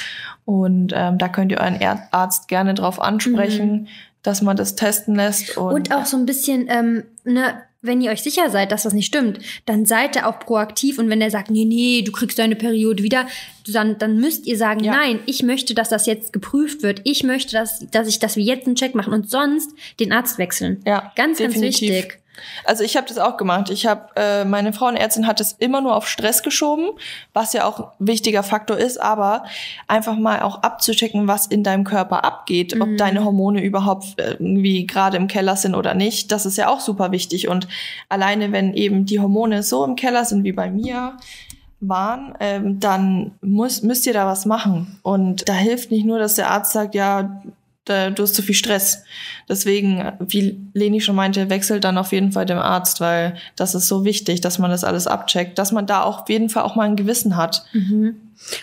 [0.46, 1.80] Und ähm, da könnt ihr euren
[2.12, 3.88] Arzt gerne drauf ansprechen, mhm.
[4.24, 5.58] dass man das testen lässt.
[5.58, 7.54] Und, und auch so ein bisschen, ähm, ne,
[7.84, 11.10] wenn ihr euch sicher seid, dass das nicht stimmt, dann seid ihr auch proaktiv und
[11.10, 13.28] wenn er sagt, nee, nee, du kriegst deine Periode wieder,
[13.68, 14.94] dann, dann müsst ihr sagen, ja.
[14.94, 17.02] nein, ich möchte, dass das jetzt geprüft wird.
[17.04, 20.38] Ich möchte, dass, dass ich, dass wir jetzt einen Check machen und sonst den Arzt
[20.38, 20.82] wechseln.
[20.86, 21.62] Ja, ganz, definitiv.
[21.62, 22.23] ganz wichtig.
[22.66, 23.70] Also ich habe das auch gemacht.
[23.70, 26.90] Ich habe äh, meine Frauenärztin hat es immer nur auf Stress geschoben,
[27.34, 29.44] was ja auch ein wichtiger Faktor ist, aber
[29.88, 32.82] einfach mal auch abzuchecken, was in deinem Körper abgeht, mhm.
[32.82, 36.32] ob deine Hormone überhaupt irgendwie gerade im Keller sind oder nicht.
[36.32, 37.68] Das ist ja auch super wichtig und
[38.10, 41.18] alleine wenn eben die Hormone so im Keller sind wie bei mir,
[41.88, 45.00] waren, ähm, dann muss, müsst ihr da was machen.
[45.04, 47.42] Und da hilft nicht nur, dass der Arzt sagt, ja,
[47.86, 49.04] da, du hast zu viel Stress.
[49.50, 53.88] Deswegen, wie Leni schon meinte, wechselt dann auf jeden Fall dem Arzt, weil das ist
[53.88, 56.76] so wichtig, dass man das alles abcheckt, dass man da auch auf jeden Fall auch
[56.76, 57.66] mal ein Gewissen hat.
[57.74, 58.16] Mhm.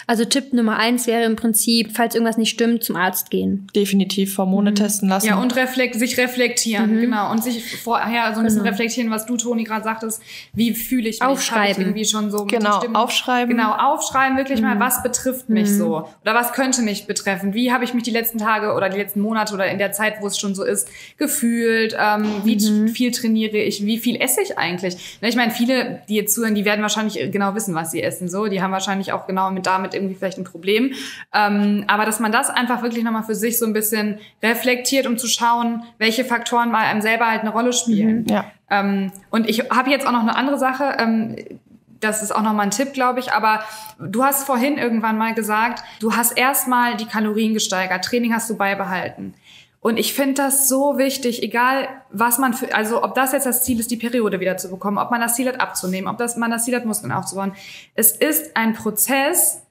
[0.06, 3.66] Also Tipp Nummer eins wäre im Prinzip, falls irgendwas nicht stimmt, zum Arzt gehen.
[3.74, 4.74] Definitiv Hormone Mhm.
[4.76, 5.26] testen lassen.
[5.26, 7.30] Ja, und reflekt, sich reflektieren, genau.
[7.30, 8.70] Und sich vorher so ein bisschen Genau.
[8.70, 10.20] reflektieren, was du, Toni, gerade sagtest.
[10.54, 11.22] Wie fühle ich mich?
[11.28, 11.70] Aufschreiben.
[11.72, 13.56] Ich irgendwie schon so mit Genau, aufschreiben.
[13.56, 14.66] Genau, aufschreiben wirklich Mhm.
[14.68, 16.08] mal, was betrifft mich so?
[16.22, 17.54] Oder was könnte mich betreffen?
[17.54, 20.14] Wie habe ich mich die letzten Tage oder die letzten Monate oder in der Zeit,
[20.20, 21.96] wo es schon so ist, gefühlt?
[21.98, 22.88] Ähm, wie Mhm.
[22.88, 23.84] viel trainiere ich?
[23.84, 25.18] Wie viel esse ich eigentlich?
[25.20, 28.28] Na, Ich meine, viele, die jetzt zuhören, die werden wahrscheinlich genau wissen, was sie essen.
[28.28, 30.92] So, die haben wahrscheinlich auch genau mit damit irgendwie vielleicht ein Problem.
[31.34, 35.18] Ähm, aber dass man das einfach wirklich nochmal für sich so ein bisschen reflektiert, um
[35.18, 38.26] zu schauen, welche Faktoren bei einem selber halt eine Rolle spielen.
[38.28, 38.46] Ja.
[38.70, 40.96] Ähm, und ich habe jetzt auch noch eine andere Sache.
[40.98, 41.36] Ähm,
[42.00, 43.32] das ist auch noch mal ein Tipp, glaube ich.
[43.32, 43.60] Aber
[43.98, 48.04] du hast vorhin irgendwann mal gesagt, du hast erstmal die Kalorien gesteigert.
[48.04, 49.34] Training hast du beibehalten.
[49.80, 53.64] Und ich finde das so wichtig, egal was man für, also ob das jetzt das
[53.64, 56.36] Ziel ist, die Periode wieder zu bekommen, ob man das Ziel hat abzunehmen, ob das,
[56.36, 57.52] man das Ziel hat, Muskeln aufzubauen.
[57.94, 59.62] Es ist ein Prozess,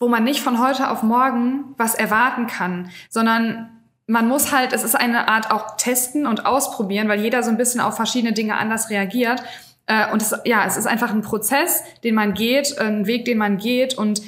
[0.00, 3.70] wo man nicht von heute auf morgen was erwarten kann, sondern
[4.06, 7.56] man muss halt, es ist eine Art auch testen und ausprobieren, weil jeder so ein
[7.56, 9.42] bisschen auf verschiedene Dinge anders reagiert.
[9.86, 13.38] Äh, Und es, ja, es ist einfach ein Prozess, den man geht, ein Weg, den
[13.38, 14.20] man geht und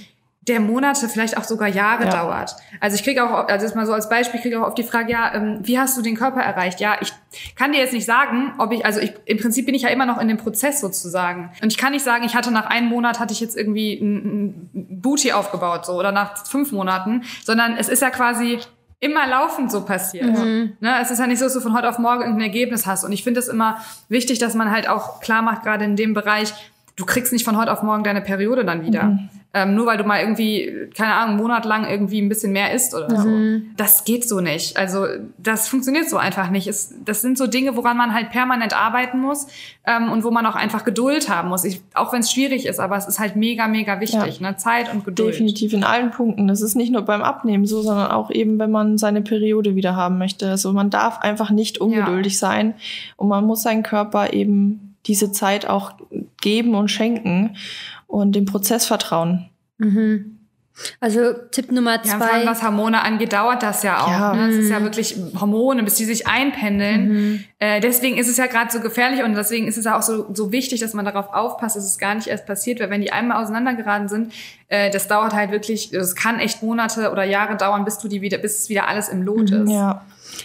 [0.49, 2.11] der Monate, vielleicht auch sogar Jahre Ja.
[2.11, 2.55] dauert.
[2.80, 5.11] Also ich kriege auch, also jetzt mal so als Beispiel, kriege auch auf die Frage,
[5.11, 6.80] ja, ähm, wie hast du den Körper erreicht?
[6.80, 7.12] Ja, ich
[7.57, 10.07] kann dir jetzt nicht sagen, ob ich, also ich, im Prinzip bin ich ja immer
[10.07, 11.51] noch in dem Prozess sozusagen.
[11.62, 14.70] Und ich kann nicht sagen, ich hatte nach einem Monat, hatte ich jetzt irgendwie ein,
[14.74, 18.61] ein Booty aufgebaut, so, oder nach fünf Monaten, sondern es ist ja quasi
[19.01, 20.26] immer laufend so passiert.
[20.80, 20.94] Ne?
[21.03, 23.05] Es ist ja nicht so, dass du von heute auf morgen irgendein Ergebnis hast.
[23.05, 23.78] Und ich finde es immer
[24.09, 26.55] wichtig, dass man halt auch klar macht, gerade in dem Bereich,
[26.97, 29.18] du kriegst nicht von heute auf morgen deine Periode dann wieder.
[29.59, 32.75] Ähm, nur weil du mal irgendwie, keine Ahnung, einen Monat lang irgendwie ein bisschen mehr
[32.75, 33.31] isst oder so.
[33.79, 34.77] Das geht so nicht.
[34.77, 35.07] Also
[35.39, 36.67] das funktioniert so einfach nicht.
[36.67, 39.47] Es, das sind so Dinge, woran man halt permanent arbeiten muss
[39.87, 41.65] ähm, und wo man auch einfach Geduld haben muss.
[41.65, 44.43] Ich, auch wenn es schwierig ist, aber es ist halt mega, mega wichtig.
[44.43, 44.59] Ne?
[44.59, 45.33] Zeit und Geduld.
[45.33, 46.49] Definitiv in allen Punkten.
[46.49, 49.97] Das ist nicht nur beim Abnehmen so, sondern auch eben, wenn man seine Periode wieder
[49.97, 50.51] haben möchte.
[50.51, 52.75] Also man darf einfach nicht ungeduldig sein
[53.17, 55.93] und man muss seinen Körper eben diese Zeit auch
[56.41, 57.57] geben und schenken
[58.07, 59.51] und dem Prozess vertrauen.
[59.79, 60.37] Mhm.
[61.01, 62.51] Also Tipp Nummer Ja, vor allem zwei.
[62.51, 64.11] was Hormone angeht, dauert das ja auch.
[64.11, 64.35] Ja.
[64.35, 64.51] Ne?
[64.51, 67.09] Es ist ja wirklich Hormone, bis die sich einpendeln.
[67.09, 67.45] Mhm.
[67.59, 70.35] Äh, deswegen ist es ja gerade so gefährlich und deswegen ist es ja auch so,
[70.35, 73.11] so wichtig, dass man darauf aufpasst, dass es gar nicht erst passiert, weil wenn die
[73.11, 74.35] einmal auseinandergeraten sind,
[74.69, 78.21] äh, das dauert halt wirklich, das kann echt Monate oder Jahre dauern, bis du die
[78.21, 79.71] wieder, bis es wieder alles im Lot ist.
[79.71, 80.05] Ja.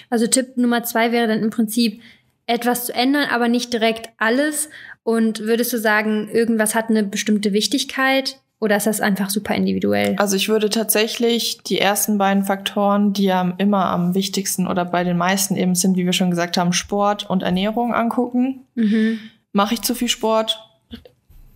[0.09, 2.01] Also Tipp Nummer zwei wäre dann im Prinzip
[2.47, 4.70] etwas zu ändern, aber nicht direkt alles.
[5.03, 10.15] Und würdest du sagen, irgendwas hat eine bestimmte Wichtigkeit oder ist das einfach super individuell?
[10.17, 15.03] Also ich würde tatsächlich die ersten beiden Faktoren, die ja immer am wichtigsten oder bei
[15.03, 18.61] den meisten eben sind, wie wir schon gesagt haben, Sport und Ernährung angucken.
[18.75, 19.19] Mhm.
[19.51, 20.59] Mache ich zu viel Sport?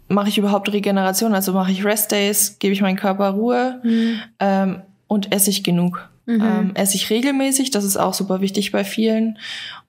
[0.08, 1.36] Mache ich überhaupt Regeneration?
[1.36, 2.58] Also mache ich Restdays?
[2.58, 3.80] Gebe ich meinem Körper Ruhe?
[3.84, 4.20] Mhm.
[4.40, 6.10] Ähm, und esse ich genug?
[6.28, 7.70] Ähm, esse ich regelmäßig?
[7.70, 9.38] Das ist auch super wichtig bei vielen.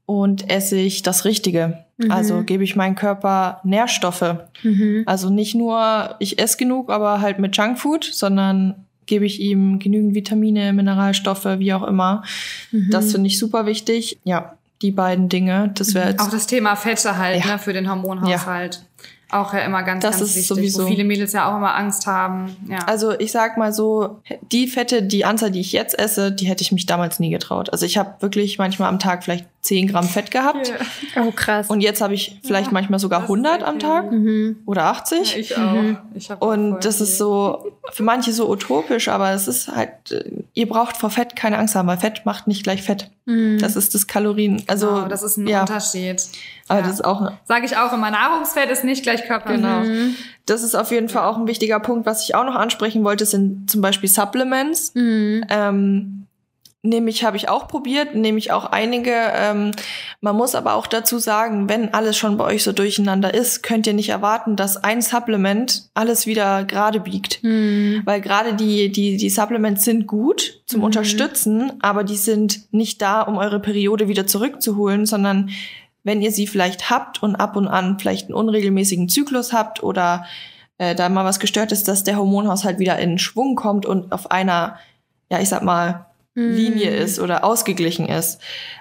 [0.07, 1.85] Und esse ich das Richtige?
[1.99, 2.11] Mhm.
[2.13, 4.37] Also gebe ich meinem Körper Nährstoffe?
[4.63, 5.03] Mhm.
[5.07, 8.75] Also nicht nur, ich esse genug, aber halt mit Junkfood, sondern
[9.07, 12.23] gebe ich ihm genügend Vitamine, Mineralstoffe, wie auch immer.
[12.71, 12.89] Mhm.
[12.91, 14.19] Das finde ich super wichtig.
[14.25, 15.71] Ja, die beiden Dinge.
[15.75, 17.53] Das wäre jetzt Auch das Thema Fette halt, Ja.
[17.53, 18.83] ne, für den Hormonhaushalt.
[19.29, 21.75] Auch ja immer ganz, Das ganz ist wichtig, sowieso- wo viele Mädels ja auch immer
[21.75, 22.55] Angst haben.
[22.69, 22.79] Ja.
[22.87, 24.21] Also ich sag mal so,
[24.53, 27.71] die Fette, die Anzahl, die ich jetzt esse, die hätte ich mich damals nie getraut.
[27.73, 30.73] Also ich habe wirklich manchmal am Tag vielleicht 10 Gramm Fett gehabt.
[31.21, 31.69] Oh, krass.
[31.69, 33.79] Und jetzt habe ich vielleicht Ja, manchmal sogar das ist 100 sehr am.
[33.79, 34.57] Tag mhm.
[34.65, 35.37] oder 80.
[35.37, 35.75] ich auch.
[36.15, 37.07] Ich auch voll Und das viel.
[37.07, 41.35] ist so, für manche so utopisch, aber es ist halt, äh, ihr braucht vor Fett
[41.37, 43.11] keine Angst haben, weil Fett macht nicht gleich Fett.
[43.25, 43.59] Mhm.
[43.59, 44.87] Das ist das Kalorien, also.
[44.89, 46.23] Genau, das ist ein ja, Unterschied.
[46.69, 46.87] Aber Ja.
[46.87, 49.57] das ist auch, Sage ich auch immer, Nahrungsfett ist nicht gleich Körperfett.
[49.61, 49.81] Genau.
[49.81, 50.15] Mhm.
[50.47, 52.07] das ist auf jeden Fall auch ein wichtiger Punkt.
[52.07, 54.95] Was ich auch noch ansprechen wollte, sind zum Beispiel Supplements.
[54.95, 55.45] Mhm.
[55.49, 56.26] Ähm,
[56.89, 59.13] nämlich habe ich auch probiert, nämlich auch einige.
[59.13, 59.73] Ähm,
[60.21, 63.87] man muss aber auch dazu sagen, wenn alles schon bei euch so durcheinander ist, könnt
[63.87, 67.43] ihr nicht erwarten, dass ein Supplement alles wieder gerade biegt.
[67.43, 68.03] Mhm.
[68.05, 70.85] Weil gerade die, die, die Supplements sind gut zum Mhm.
[70.85, 75.51] Unterstützen, aber die sind nicht da, um eure Periode wieder zurückzuholen, sondern
[76.05, 80.25] wenn ihr sie vielleicht habt und ab und an vielleicht einen unregelmäßigen Zyklus habt oder
[80.79, 84.31] äh, da mal was gestört ist, dass der Hormonhaushalt wieder in Schwung kommt und auf
[84.31, 84.79] einer,
[85.31, 86.07] ja, ich sag mal,
[86.37, 86.99] Linie Mhm.
[86.99, 88.41] ist oder ausgeglichen ist.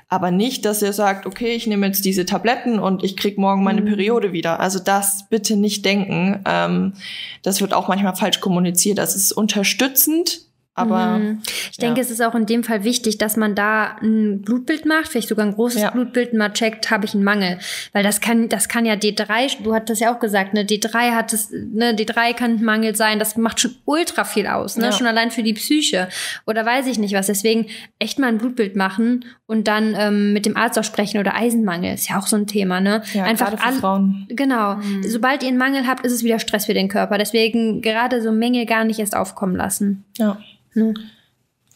[0.09, 3.63] Aber nicht, dass ihr sagt, okay, ich nehme jetzt diese Tabletten und ich krieg morgen
[3.63, 3.85] meine Mhm.
[3.85, 4.59] Periode wieder.
[4.59, 6.41] Also das bitte nicht denken.
[6.45, 6.93] Ähm,
[7.41, 8.97] das wird auch manchmal falsch kommuniziert.
[8.97, 10.41] Das ist unterstützend,
[10.77, 11.41] Aber Mhm.
[11.71, 12.03] ich denke, ja.
[12.05, 15.45] es ist auch in dem Fall wichtig, dass man da ein Blutbild macht, vielleicht sogar
[15.45, 15.89] ein großes Ja.
[15.91, 17.59] Blutbild, mal checkt, habe ich einen Mangel.
[17.93, 21.31] Weil das kann, das kann ja D3, du hattest ja auch gesagt, ne, D3 hat
[21.31, 24.91] es, ne, D3 kann ein Mangel sein, das macht schon ultra viel aus, ne, Ja.
[24.91, 26.09] schon allein für die Psyche.
[26.45, 27.27] Oder weiß ich nicht was.
[27.27, 27.67] Deswegen
[27.97, 31.93] echt mal ein Blutbild machen und dann ähm, mit dem Arzt auch sprechen oder Eisenmangel
[31.93, 33.03] ist ja auch so ein Thema, ne?
[33.13, 34.25] ja, Einfach gerade für all- Frauen.
[34.29, 34.75] Genau.
[34.75, 35.03] Mhm.
[35.03, 37.17] Sobald ihr einen Mangel habt, ist es wieder Stress für den Körper.
[37.17, 40.03] Deswegen gerade so Mängel gar nicht erst aufkommen lassen.
[40.17, 40.37] Ja.
[40.73, 40.93] Ne?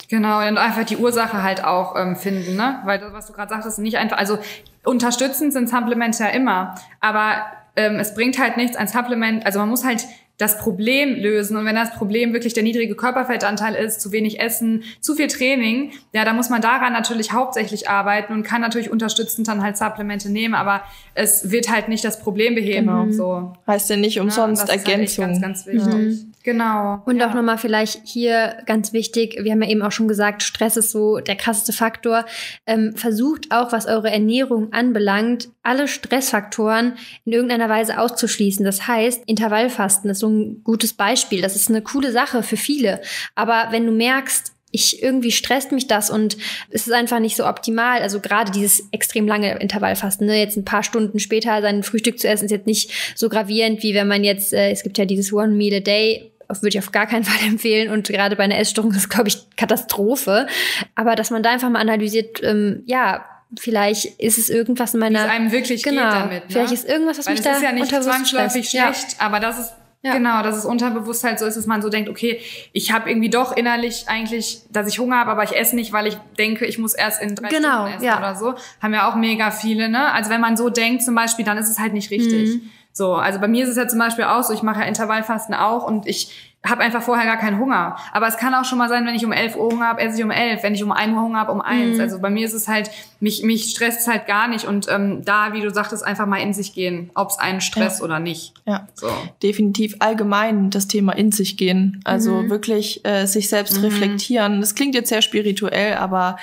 [0.09, 2.79] Genau, und einfach die Ursache halt auch ähm, finden, ne?
[2.85, 4.39] Weil das, was du gerade sagtest, nicht einfach, also
[4.83, 7.43] unterstützend sind Supplemente ja immer, aber
[7.75, 10.05] ähm, es bringt halt nichts, ein Supplement, also man muss halt
[10.39, 11.57] das Problem lösen.
[11.57, 15.91] Und wenn das Problem wirklich der niedrige Körperfettanteil ist, zu wenig Essen, zu viel Training,
[16.13, 20.31] ja, dann muss man daran natürlich hauptsächlich arbeiten und kann natürlich unterstützend dann halt Supplemente
[20.31, 20.81] nehmen, aber
[21.13, 22.87] es wird halt nicht das Problem beheben.
[22.87, 23.11] Genau.
[23.11, 23.53] So.
[23.67, 25.25] Heißt ja nicht Ja, umsonst das ist halt Ergänzung.
[25.25, 26.25] ganz, ganz wichtig.
[26.49, 27.03] Genau.
[27.05, 27.29] Und ja.
[27.29, 30.89] auch nochmal vielleicht hier ganz wichtig, wir haben ja eben auch schon gesagt, Stress ist
[30.89, 32.25] so der krasseste Faktor.
[32.65, 36.93] Ähm, versucht auch, was eure Ernährung anbelangt, alle Stressfaktoren
[37.23, 38.65] in irgendeiner Weise auszuschließen.
[38.65, 41.43] Das heißt, Intervallfasten ist so ein gutes Beispiel.
[41.43, 42.99] Das ist eine coole Sache für viele.
[43.35, 46.37] Aber wenn du merkst, ich irgendwie stresst mich das und
[46.69, 48.01] es ist einfach nicht so optimal.
[48.01, 50.39] Also gerade dieses extrem lange Intervallfasten, ne?
[50.39, 53.93] jetzt ein paar Stunden später sein Frühstück zu essen, ist jetzt nicht so gravierend, wie
[53.93, 56.79] wenn man jetzt, äh, es gibt ja dieses One Meal a Day, auf- würde ich
[56.79, 60.47] auf gar keinen Fall empfehlen und gerade bei einer Essstörung ist, glaube ich, Katastrophe.
[60.95, 63.23] Aber dass man da einfach mal analysiert, ähm, ja,
[63.57, 66.31] vielleicht ist es irgendwas in Wie meiner es einem wirklich genau, geht damit.
[66.43, 66.49] Ne?
[66.49, 68.73] vielleicht ist irgendwas, was Weil mich es da ist ja nicht zwangsläufig stresst.
[68.73, 68.93] Ja.
[68.93, 69.73] schlecht, aber das ist
[70.03, 70.13] Ja.
[70.13, 72.39] genau, das ist unterbewusst halt so ist, dass man so denkt, okay,
[72.73, 76.05] ich habe irgendwie doch innerlich eigentlich, dass ich Hunger habe, aber ich esse nicht, weil
[76.07, 78.17] ich denke, ich muss erst in drei Genau, Stunden essen ja.
[78.19, 78.53] oder so.
[78.81, 80.11] Haben ja auch mega viele, ne?
[80.13, 82.49] Also wenn man so denkt zum Beispiel, dann ist es halt nicht richtig.
[82.49, 82.69] Mhm.
[82.91, 85.53] So, also bei mir ist es ja zum Beispiel auch so, ich mache ja Intervallfasten
[85.55, 86.31] auch und ich
[86.65, 87.95] habe einfach vorher gar keinen Hunger.
[88.11, 90.17] Aber es kann auch schon mal sein, wenn ich um 11 Uhr Hunger habe, esse
[90.17, 90.61] ich um 11.
[90.61, 91.95] Wenn ich um 1 Uhr Hunger habe, um 1.
[91.95, 92.01] Mhm.
[92.01, 94.65] Also bei mir ist es halt, mich, mich stresst es halt gar nicht.
[94.65, 98.01] Und ähm, da, wie du sagtest, einfach mal in sich gehen, ob es einen stresst
[98.01, 98.53] oder nicht.
[98.65, 98.87] Ja.
[98.93, 99.07] So.
[99.41, 102.01] definitiv allgemein das Thema in sich gehen.
[102.03, 102.49] Also Mhm.
[102.49, 103.85] wirklich äh, sich selbst Mhm.
[103.85, 104.59] reflektieren.
[104.59, 106.35] Das klingt jetzt sehr spirituell, aber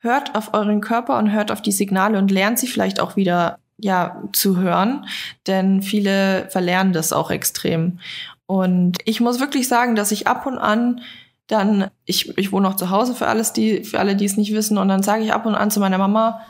[0.00, 3.58] hört auf euren Körper und hört auf die Signale und lernt sie vielleicht auch wieder
[3.78, 5.06] ja zu hören,
[5.46, 7.98] denn viele verlernen das auch extrem.
[8.46, 11.00] Und ich muss wirklich sagen, dass ich ab und an
[11.46, 14.54] dann, ich, ich wohne noch zu Hause für alles, die, für alle, die es nicht
[14.54, 16.40] wissen, und dann sage ich ab und an zu meiner Mama,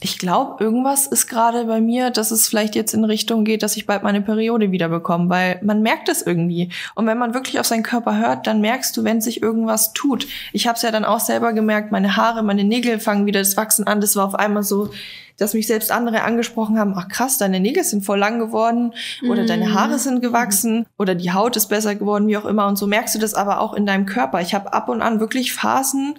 [0.00, 3.76] ich glaube, irgendwas ist gerade bei mir, dass es vielleicht jetzt in Richtung geht, dass
[3.76, 6.70] ich bald meine Periode wieder bekomme, weil man merkt es irgendwie.
[6.94, 10.28] Und wenn man wirklich auf seinen Körper hört, dann merkst du, wenn sich irgendwas tut.
[10.52, 13.56] Ich habe es ja dann auch selber gemerkt, meine Haare, meine Nägel fangen wieder das
[13.56, 14.00] Wachsen an.
[14.00, 14.90] Das war auf einmal so,
[15.36, 18.92] dass mich selbst andere angesprochen haben, ach krass, deine Nägel sind voll lang geworden
[19.28, 19.74] oder deine Mhm.
[19.74, 22.66] Haare sind gewachsen oder die Haut ist besser geworden, wie auch immer.
[22.66, 24.40] Und so merkst du das aber auch in deinem Körper.
[24.40, 26.18] Ich habe ab und an wirklich Phasen,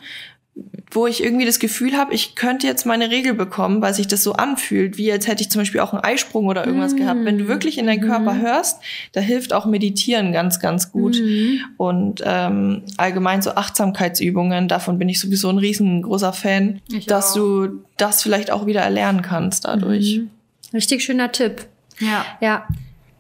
[0.92, 4.24] wo ich irgendwie das Gefühl habe, ich könnte jetzt meine Regel bekommen, weil sich das
[4.24, 6.98] so anfühlt, wie als hätte ich zum Beispiel auch einen Eisprung oder irgendwas Mm.
[6.98, 7.20] gehabt.
[7.26, 8.42] Wenn du wirklich in deinen Körper Mhm.
[8.42, 8.82] hörst,
[9.12, 11.20] da hilft auch Meditieren ganz, ganz gut.
[11.22, 11.60] Mhm.
[11.78, 17.36] Und ähm, allgemein so Achtsamkeitsübungen, davon bin ich sowieso ein riesengroßer Fan, Ich dass auch.
[17.36, 17.68] du
[17.98, 20.18] das vielleicht auch wieder erlernen kannst dadurch.
[20.18, 20.30] Mhm.
[20.74, 21.68] Richtig schöner Tipp.
[22.00, 22.68] Ja, Ja.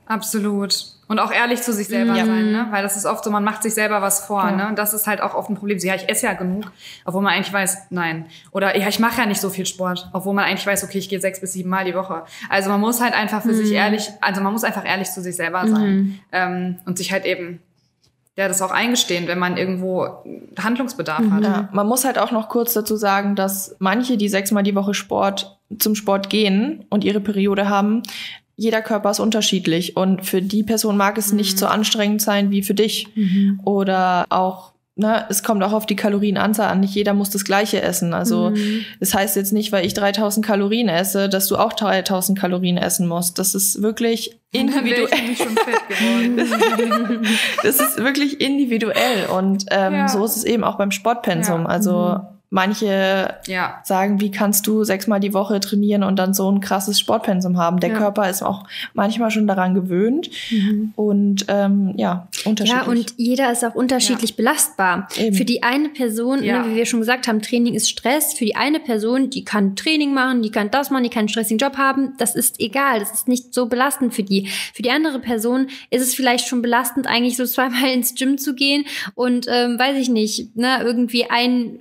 [0.07, 0.85] absolut.
[1.09, 2.25] Und auch ehrlich zu sich selber Ja.
[2.25, 2.67] sein, ne?
[2.69, 4.51] Weil das ist oft so, man macht sich selber was vor, Ja.
[4.55, 4.67] ne?
[4.67, 5.79] Und das ist halt auch oft ein Problem.
[5.79, 6.71] So, ja, ich esse ja genug,
[7.03, 8.27] obwohl man eigentlich weiß, nein.
[8.51, 11.09] Oder ja, ich mache ja nicht so viel Sport, obwohl man eigentlich weiß, okay, ich
[11.09, 12.23] gehe sechs bis sieben Mal die Woche.
[12.47, 15.35] Also man muss halt einfach für sich ehrlich, also man muss einfach ehrlich zu sich
[15.35, 16.19] selber sein.
[16.31, 17.59] Ähm, und sich halt eben,
[18.35, 20.23] ja, das auch eingestehen, wenn man irgendwo
[20.63, 21.43] Handlungsbedarf hat.
[21.43, 24.93] Ja, man muss halt auch noch kurz dazu sagen, dass manche, die sechsmal die Woche
[24.93, 28.01] Sport zum Sport gehen und ihre Periode haben,
[28.59, 32.61] jeder Körper ist unterschiedlich und für die Person mag es nicht so anstrengend sein wie
[32.61, 33.07] für dich.
[33.63, 36.81] Oder auch, ne, es kommt auch auf die Kalorienanzahl an.
[36.81, 38.13] Nicht jeder muss das Gleiche essen.
[38.13, 38.81] Also, Mhm.
[38.99, 43.07] das heißt jetzt nicht, weil ich 3000 Kalorien esse, dass du auch 3000 Kalorien essen
[43.07, 43.39] musst.
[43.39, 45.07] Das ist wirklich individuell.
[47.63, 50.07] Das ist wirklich individuell und ähm, Ja.
[50.07, 51.61] so ist es eben auch beim Sportpensum.
[51.61, 51.67] Ja.
[51.67, 52.19] Also
[52.51, 53.79] manche ja.
[53.83, 57.79] sagen, wie kannst du sechsmal die Woche trainieren und dann so ein krasses Sportpensum haben?
[57.79, 57.97] Der Ja.
[57.97, 60.29] Körper ist auch manchmal schon daran gewöhnt
[60.95, 62.83] und ähm, ja, unterschiedlich.
[62.85, 65.07] Ja, und jeder ist auch unterschiedlich belastbar.
[65.17, 65.35] Eben.
[65.35, 66.63] Für die eine Person, Ja.
[66.63, 68.33] ne, wie wir schon gesagt haben, Training ist Stress.
[68.33, 71.29] Für die eine Person, die kann Training machen, die kann das machen, die kann einen
[71.29, 72.13] stressigen Job haben.
[72.17, 72.99] Das ist egal.
[72.99, 74.47] Das ist nicht so belastend für die.
[74.73, 78.55] Für die andere Person ist es vielleicht schon belastend, eigentlich so zweimal ins Gym zu
[78.55, 78.85] gehen
[79.15, 81.79] und, ähm, weiß ich nicht, ne, irgendwie ein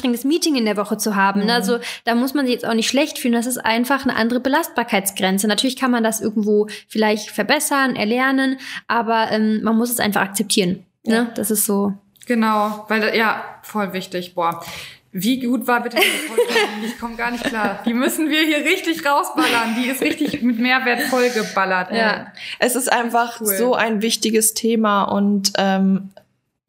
[0.00, 1.44] anstrengendes Meeting in der Woche zu haben.
[1.44, 1.52] Ne?
[1.52, 3.34] Also da muss man sich jetzt auch nicht schlecht fühlen.
[3.34, 5.46] Das ist einfach eine andere Belastbarkeitsgrenze.
[5.46, 10.84] Natürlich kann man das irgendwo vielleicht verbessern, erlernen, aber ähm, man muss es einfach akzeptieren.
[11.04, 11.14] Ne?
[11.14, 11.24] Ja.
[11.34, 11.92] Das ist so.
[12.26, 14.34] Genau, weil ja, voll wichtig.
[14.34, 14.64] Boah.
[15.12, 16.42] Wie gut war bitte diese Folge?
[16.86, 17.80] Ich komme gar nicht klar.
[17.84, 19.74] Die müssen wir hier richtig rausballern.
[19.76, 21.90] Die ist richtig mit Mehrwert vollgeballert.
[21.92, 23.56] Ja, es ist einfach cool.
[23.56, 26.10] so ein wichtiges Thema und ähm,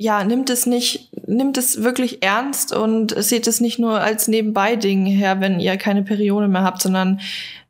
[0.02, 5.06] ja, nimmt es nicht, nimmt es wirklich ernst und seht es nicht nur als Nebenbei-Ding
[5.06, 7.20] her, wenn ihr keine Periode mehr habt, sondern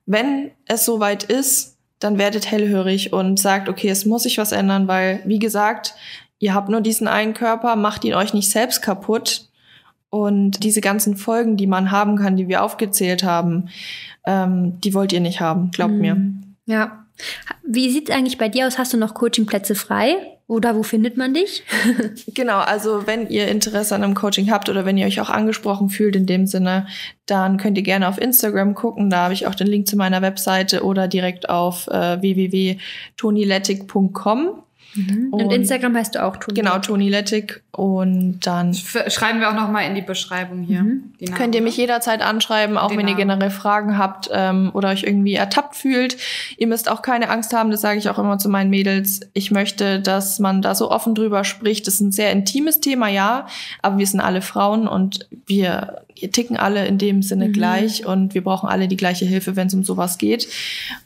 [0.05, 4.87] wenn es soweit ist, dann werdet hellhörig und sagt, okay, es muss sich was ändern,
[4.87, 5.93] weil, wie gesagt,
[6.39, 9.47] ihr habt nur diesen einen Körper, macht ihn euch nicht selbst kaputt.
[10.09, 13.69] Und diese ganzen Folgen, die man haben kann, die wir aufgezählt haben,
[14.25, 15.99] ähm, die wollt ihr nicht haben, glaubt mhm.
[15.99, 16.17] mir.
[16.65, 17.05] Ja.
[17.63, 18.77] Wie sieht's eigentlich bei dir aus?
[18.77, 20.17] Hast du noch Coachingplätze frei?
[20.51, 21.63] Oder wo findet man dich?
[22.33, 25.87] genau, also wenn ihr Interesse an einem Coaching habt oder wenn ihr euch auch angesprochen
[25.87, 26.87] fühlt in dem Sinne,
[27.25, 29.09] dann könnt ihr gerne auf Instagram gucken.
[29.09, 34.61] Da habe ich auch den Link zu meiner Webseite oder direkt auf äh, www.toniletic.com.
[34.95, 35.29] Mhm.
[35.31, 36.59] Und, und, Instagram heißt du auch Toni.
[36.59, 37.61] Genau, Toni Lettig.
[37.71, 38.73] Und dann.
[38.73, 40.83] Schreiben wir auch nochmal in die Beschreibung hier.
[40.83, 41.13] Mhm.
[41.35, 45.35] Könnt ihr mich jederzeit anschreiben, auch wenn ihr generell Fragen habt ähm, oder euch irgendwie
[45.35, 46.17] ertappt fühlt.
[46.57, 49.21] Ihr müsst auch keine Angst haben, das sage ich auch immer zu meinen Mädels.
[49.33, 51.87] Ich möchte, dass man da so offen drüber spricht.
[51.87, 53.47] Das ist ein sehr intimes Thema, ja,
[53.81, 57.53] aber wir sind alle Frauen und wir ticken alle in dem Sinne mhm.
[57.53, 60.47] gleich und wir brauchen alle die gleiche Hilfe, wenn es um sowas geht.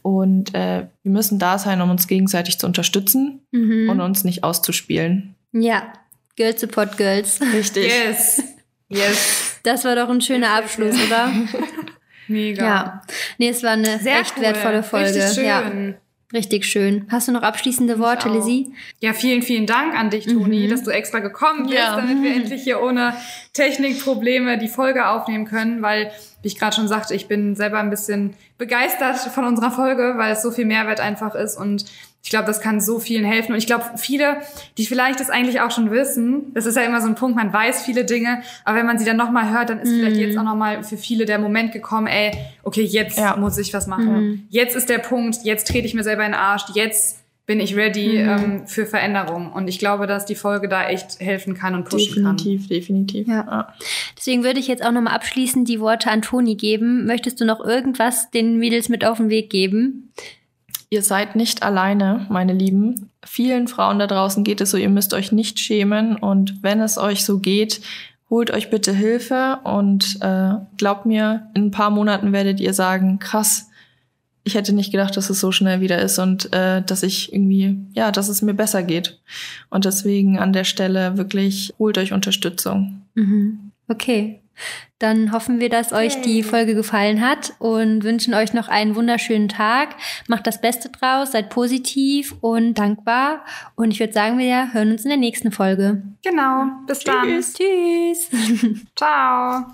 [0.01, 3.74] Und äh, wir müssen da sein, um uns gegenseitig zu unterstützen mhm.
[3.89, 5.35] Und uns nicht auszuspielen.
[5.51, 5.93] Ja,
[6.35, 7.39] Girls support Girls.
[7.53, 7.87] Richtig.
[7.87, 8.43] Yes.
[8.89, 9.59] Yes.
[9.63, 11.31] Das war doch ein schöner Abschluss, oder?
[12.27, 12.65] Mega.
[12.65, 13.01] Ja.
[13.37, 14.43] Nee, es war eine Sehr echt cool.
[14.43, 15.15] wertvolle Folge.
[15.15, 15.45] Richtig schön.
[15.45, 15.95] Ja.
[16.33, 17.05] Richtig schön.
[17.09, 18.73] Hast du noch abschließende Worte, Lizzie?
[18.99, 20.69] Ja, vielen, vielen Dank an dich, Toni, mhm.
[20.69, 21.95] dass du extra gekommen bist, ja.
[21.95, 23.15] damit wir endlich hier ohne
[23.53, 26.11] Technikprobleme die Folge aufnehmen können, weil,
[26.41, 30.33] wie ich gerade schon sagte, ich bin selber ein bisschen begeistert von unserer Folge, weil
[30.33, 31.85] es so viel Mehrwert einfach ist und
[32.25, 33.51] ich glaube, das kann so vielen helfen.
[33.51, 34.37] Und ich glaube, viele,
[34.79, 37.53] die vielleicht das eigentlich auch schon wissen, das ist ja immer so ein Punkt, man
[37.53, 39.99] weiß viele Dinge, aber wenn man sie dann nochmal hört, dann ist mm.
[39.99, 42.31] vielleicht jetzt auch nochmal für viele der Moment gekommen, ey,
[42.63, 43.37] okay, jetzt ja.
[43.37, 44.15] muss ich was machen.
[44.15, 44.47] Mm.
[44.49, 47.75] Jetzt ist der Punkt, jetzt trete ich mir selber in den Arsch, jetzt bin ich
[47.75, 48.27] ready mm.
[48.27, 49.53] ähm, für Veränderung.
[49.53, 52.37] Und ich glaube, dass die Folge da echt helfen kann und pushen definitiv, kann.
[52.37, 53.27] Definitiv, definitiv.
[53.27, 53.73] Ja.
[54.17, 57.05] Deswegen würde ich jetzt auch nochmal abschließend die Worte an Toni geben.
[57.05, 60.11] Möchtest du noch irgendwas den Mädels mit auf den Weg geben?
[60.95, 63.09] Ihr seid nicht alleine, meine Lieben.
[63.25, 66.97] Vielen Frauen da draußen geht es so, ihr müsst euch nicht schämen und wenn es
[66.97, 67.81] euch so geht,
[68.29, 73.19] holt euch bitte Hilfe und äh, glaubt mir, in ein paar Monaten werdet ihr sagen,
[73.19, 73.69] krass,
[74.45, 77.77] ich hätte nicht gedacht, dass es so schnell wieder ist und äh, dass ich irgendwie,
[77.91, 79.19] ja, dass es mir besser geht.
[79.69, 83.01] Und deswegen an der Stelle wirklich holt euch Unterstützung.
[83.15, 83.71] Mhm.
[83.89, 84.39] Okay,
[84.99, 89.49] dann hoffen wir, dass euch die Folge gefallen hat und wünschen euch noch einen wunderschönen
[89.49, 89.95] Tag.
[90.27, 93.43] Macht das Beste draus, seid positiv und dankbar.
[93.75, 96.01] Und ich würde sagen, wir hören uns in der nächsten Folge.
[96.23, 96.67] Genau.
[96.87, 97.57] Bis Tschüss.
[97.57, 98.31] dann.
[98.31, 98.81] Tschüss.
[98.95, 99.65] Ciao.